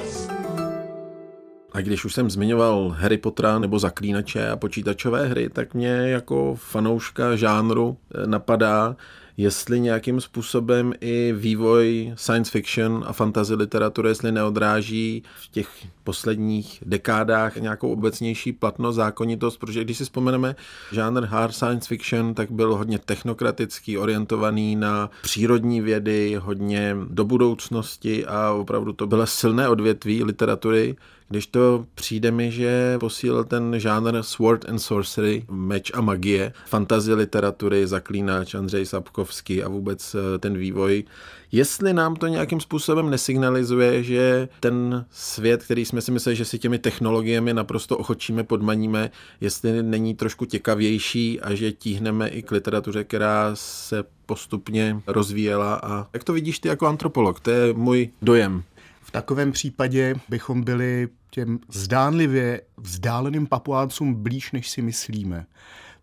A 1.76 1.80
když 1.80 2.04
už 2.04 2.14
jsem 2.14 2.30
zmiňoval 2.30 2.88
Harry 2.98 3.18
Pottera 3.18 3.58
nebo 3.58 3.78
Zaklínače 3.78 4.48
a 4.50 4.56
počítačové 4.56 5.26
hry, 5.26 5.48
tak 5.48 5.74
mě 5.74 5.88
jako 5.88 6.54
fanouška 6.54 7.36
žánru 7.36 7.96
eh, 8.14 8.26
napadá, 8.26 8.96
jestli 9.36 9.80
nějakým 9.80 10.20
způsobem 10.20 10.92
i 11.00 11.34
vývoj 11.36 12.12
science 12.14 12.50
fiction 12.50 13.04
a 13.06 13.12
fantasy 13.12 13.54
literatury, 13.54 14.08
jestli 14.08 14.32
neodráží 14.32 15.22
v 15.40 15.48
těch 15.50 15.68
posledních 16.06 16.82
dekádách 16.86 17.56
nějakou 17.56 17.92
obecnější 17.92 18.52
platnost, 18.52 18.96
zákonitost, 18.96 19.60
protože 19.60 19.84
když 19.84 19.98
si 19.98 20.04
vzpomeneme, 20.04 20.56
žánr 20.92 21.24
hard 21.24 21.54
science 21.54 21.88
fiction 21.88 22.34
tak 22.34 22.50
byl 22.50 22.76
hodně 22.76 22.98
technokratický, 22.98 23.98
orientovaný 23.98 24.76
na 24.76 25.10
přírodní 25.22 25.80
vědy, 25.80 26.38
hodně 26.40 26.96
do 27.10 27.24
budoucnosti 27.24 28.26
a 28.26 28.52
opravdu 28.52 28.92
to 28.92 29.06
bylo 29.06 29.26
silné 29.26 29.68
odvětví 29.68 30.24
literatury, 30.24 30.96
když 31.28 31.46
to 31.46 31.86
přijde 31.94 32.30
mi, 32.30 32.50
že 32.52 32.98
posílil 32.98 33.44
ten 33.44 33.74
žánr 33.76 34.22
Sword 34.22 34.68
and 34.68 34.78
Sorcery, 34.78 35.44
meč 35.50 35.92
a 35.94 36.00
magie, 36.00 36.52
fantasy 36.66 37.14
literatury, 37.14 37.86
zaklínač 37.86 38.54
Andřej 38.54 38.86
Sapkovský 38.86 39.62
a 39.62 39.68
vůbec 39.68 40.14
eh, 40.14 40.38
ten 40.38 40.56
vývoj, 40.56 41.04
jestli 41.52 41.92
nám 41.92 42.16
to 42.16 42.26
nějakým 42.26 42.60
způsobem 42.60 43.10
nesignalizuje, 43.10 44.02
že 44.02 44.48
ten 44.60 45.06
svět, 45.10 45.64
který 45.64 45.84
jsme 45.84 46.00
si 46.00 46.12
mysleli, 46.12 46.36
že 46.36 46.44
si 46.44 46.58
těmi 46.58 46.78
technologiemi 46.78 47.54
naprosto 47.54 47.98
ochočíme, 47.98 48.44
podmaníme, 48.44 49.10
jestli 49.40 49.82
není 49.82 50.14
trošku 50.14 50.44
těkavější 50.44 51.40
a 51.40 51.54
že 51.54 51.72
tíhneme 51.72 52.28
i 52.28 52.42
k 52.42 52.50
literatuře, 52.50 53.04
která 53.04 53.50
se 53.54 54.04
postupně 54.26 55.00
rozvíjela. 55.06 55.74
A 55.74 56.06
jak 56.12 56.24
to 56.24 56.32
vidíš 56.32 56.58
ty 56.58 56.68
jako 56.68 56.86
antropolog? 56.86 57.40
To 57.40 57.50
je 57.50 57.72
můj 57.72 58.10
dojem. 58.22 58.62
V 59.02 59.10
takovém 59.10 59.52
případě 59.52 60.14
bychom 60.28 60.62
byli 60.62 61.08
těm 61.30 61.58
zdánlivě 61.68 62.60
vzdáleným 62.76 63.46
papuáncům 63.46 64.14
blíž, 64.14 64.52
než 64.52 64.70
si 64.70 64.82
myslíme. 64.82 65.46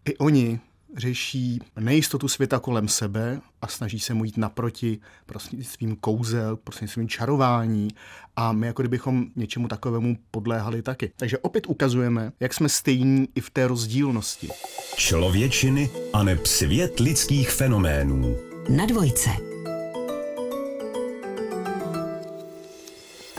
I 0.06 0.18
oni 0.18 0.60
řeší 0.98 1.60
nejistotu 1.80 2.28
světa 2.28 2.60
kolem 2.60 2.88
sebe 2.88 3.42
a 3.62 3.68
snaží 3.68 4.00
se 4.00 4.14
mu 4.14 4.26
jít 4.26 4.38
naproti 4.38 5.00
prostřednictvím 5.26 5.96
kouzel, 5.96 6.56
prostřednictvím 6.56 7.10
čarování 7.10 7.88
a 8.36 8.52
my 8.52 8.68
jako 8.68 8.82
kdybychom 8.82 9.26
něčemu 9.36 9.68
takovému 9.68 10.18
podléhali 10.32 10.82
taky. 10.82 11.12
Takže 11.18 11.38
opět 11.38 11.68
ukazujeme, 11.68 12.32
jak 12.40 12.54
jsme 12.54 12.70
stejní 12.70 13.28
i 13.36 13.42
v 13.42 13.50
té 13.50 13.68
rozdílnosti. 13.68 14.50
Člověčiny 14.96 15.90
a 16.14 16.24
neb 16.24 16.46
svět 16.46 17.00
lidských 17.00 17.50
fenoménů. 17.50 18.38
Na 18.70 18.86
dvojce. 18.86 19.53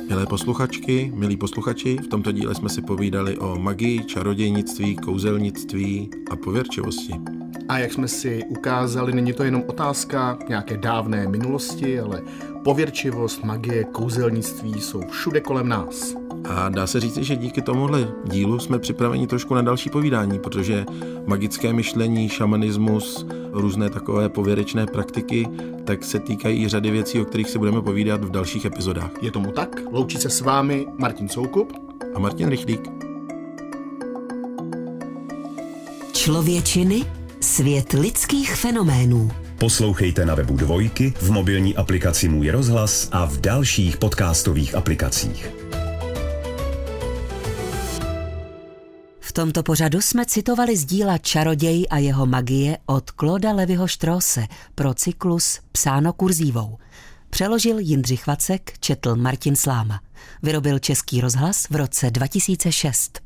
Milé 0.08 0.26
posluchačky, 0.26 1.12
milí 1.14 1.36
posluchači, 1.36 1.96
v 1.96 2.06
tomto 2.08 2.32
díle 2.32 2.54
jsme 2.54 2.68
si 2.68 2.82
povídali 2.82 3.38
o 3.38 3.56
magii, 3.58 4.04
čarodějnictví, 4.04 4.96
kouzelnictví 4.96 6.10
a 6.30 6.36
pověrčivosti. 6.36 7.14
A 7.68 7.78
jak 7.78 7.92
jsme 7.92 8.08
si 8.08 8.44
ukázali, 8.48 9.12
není 9.12 9.32
to 9.32 9.44
jenom 9.44 9.64
otázka 9.66 10.38
nějaké 10.48 10.76
dávné 10.76 11.28
minulosti, 11.28 12.00
ale 12.00 12.22
pověrčivost, 12.64 13.44
magie, 13.44 13.84
kouzelnictví 13.84 14.80
jsou 14.80 15.02
všude 15.10 15.40
kolem 15.40 15.68
nás. 15.68 16.14
A 16.48 16.68
dá 16.68 16.86
se 16.86 17.00
říct, 17.00 17.16
že 17.16 17.36
díky 17.36 17.62
tomuhle 17.62 18.08
dílu 18.24 18.58
jsme 18.58 18.78
připraveni 18.78 19.26
trošku 19.26 19.54
na 19.54 19.62
další 19.62 19.90
povídání, 19.90 20.38
protože 20.38 20.86
magické 21.26 21.72
myšlení, 21.72 22.28
šamanismus, 22.28 23.26
různé 23.60 23.90
takové 23.90 24.28
pověrečné 24.28 24.86
praktiky, 24.86 25.48
tak 25.84 26.04
se 26.04 26.18
týkají 26.18 26.68
řady 26.68 26.90
věcí, 26.90 27.20
o 27.20 27.24
kterých 27.24 27.50
si 27.50 27.58
budeme 27.58 27.82
povídat 27.82 28.24
v 28.24 28.30
dalších 28.30 28.64
epizodách. 28.64 29.10
Je 29.22 29.30
tomu 29.30 29.52
tak? 29.52 29.80
Loučí 29.92 30.18
se 30.18 30.30
s 30.30 30.40
vámi 30.40 30.86
Martin 30.98 31.28
Soukup 31.28 31.72
a 32.14 32.18
Martin 32.18 32.48
Rychlík. 32.48 32.88
Člověčiny 36.12 37.04
Svět 37.40 37.92
lidských 37.92 38.56
fenoménů. 38.56 39.30
Poslouchejte 39.58 40.26
na 40.26 40.34
webu 40.34 40.56
Dvojky, 40.56 41.14
v 41.20 41.30
mobilní 41.30 41.76
aplikaci 41.76 42.28
Můj 42.28 42.50
rozhlas 42.50 43.08
a 43.12 43.26
v 43.26 43.40
dalších 43.40 43.96
podcastových 43.96 44.74
aplikacích. 44.74 45.63
Tomto 49.34 49.62
pořadu 49.62 50.00
jsme 50.00 50.26
citovali 50.26 50.76
z 50.76 50.84
díla 50.84 51.18
Čaroděj 51.18 51.86
a 51.90 51.98
jeho 51.98 52.26
magie 52.26 52.78
od 52.86 53.10
Kloda 53.10 53.52
Levyho 53.52 53.88
Štróse 53.88 54.46
pro 54.74 54.94
cyklus 54.94 55.60
Psáno 55.72 56.12
kurzívou. 56.12 56.78
Přeložil 57.30 57.78
Jindřich 57.78 58.26
Vacek, 58.26 58.72
četl 58.80 59.16
Martin 59.16 59.56
Sláma. 59.56 60.00
Vyrobil 60.42 60.78
Český 60.78 61.20
rozhlas 61.20 61.68
v 61.70 61.76
roce 61.76 62.10
2006. 62.10 63.23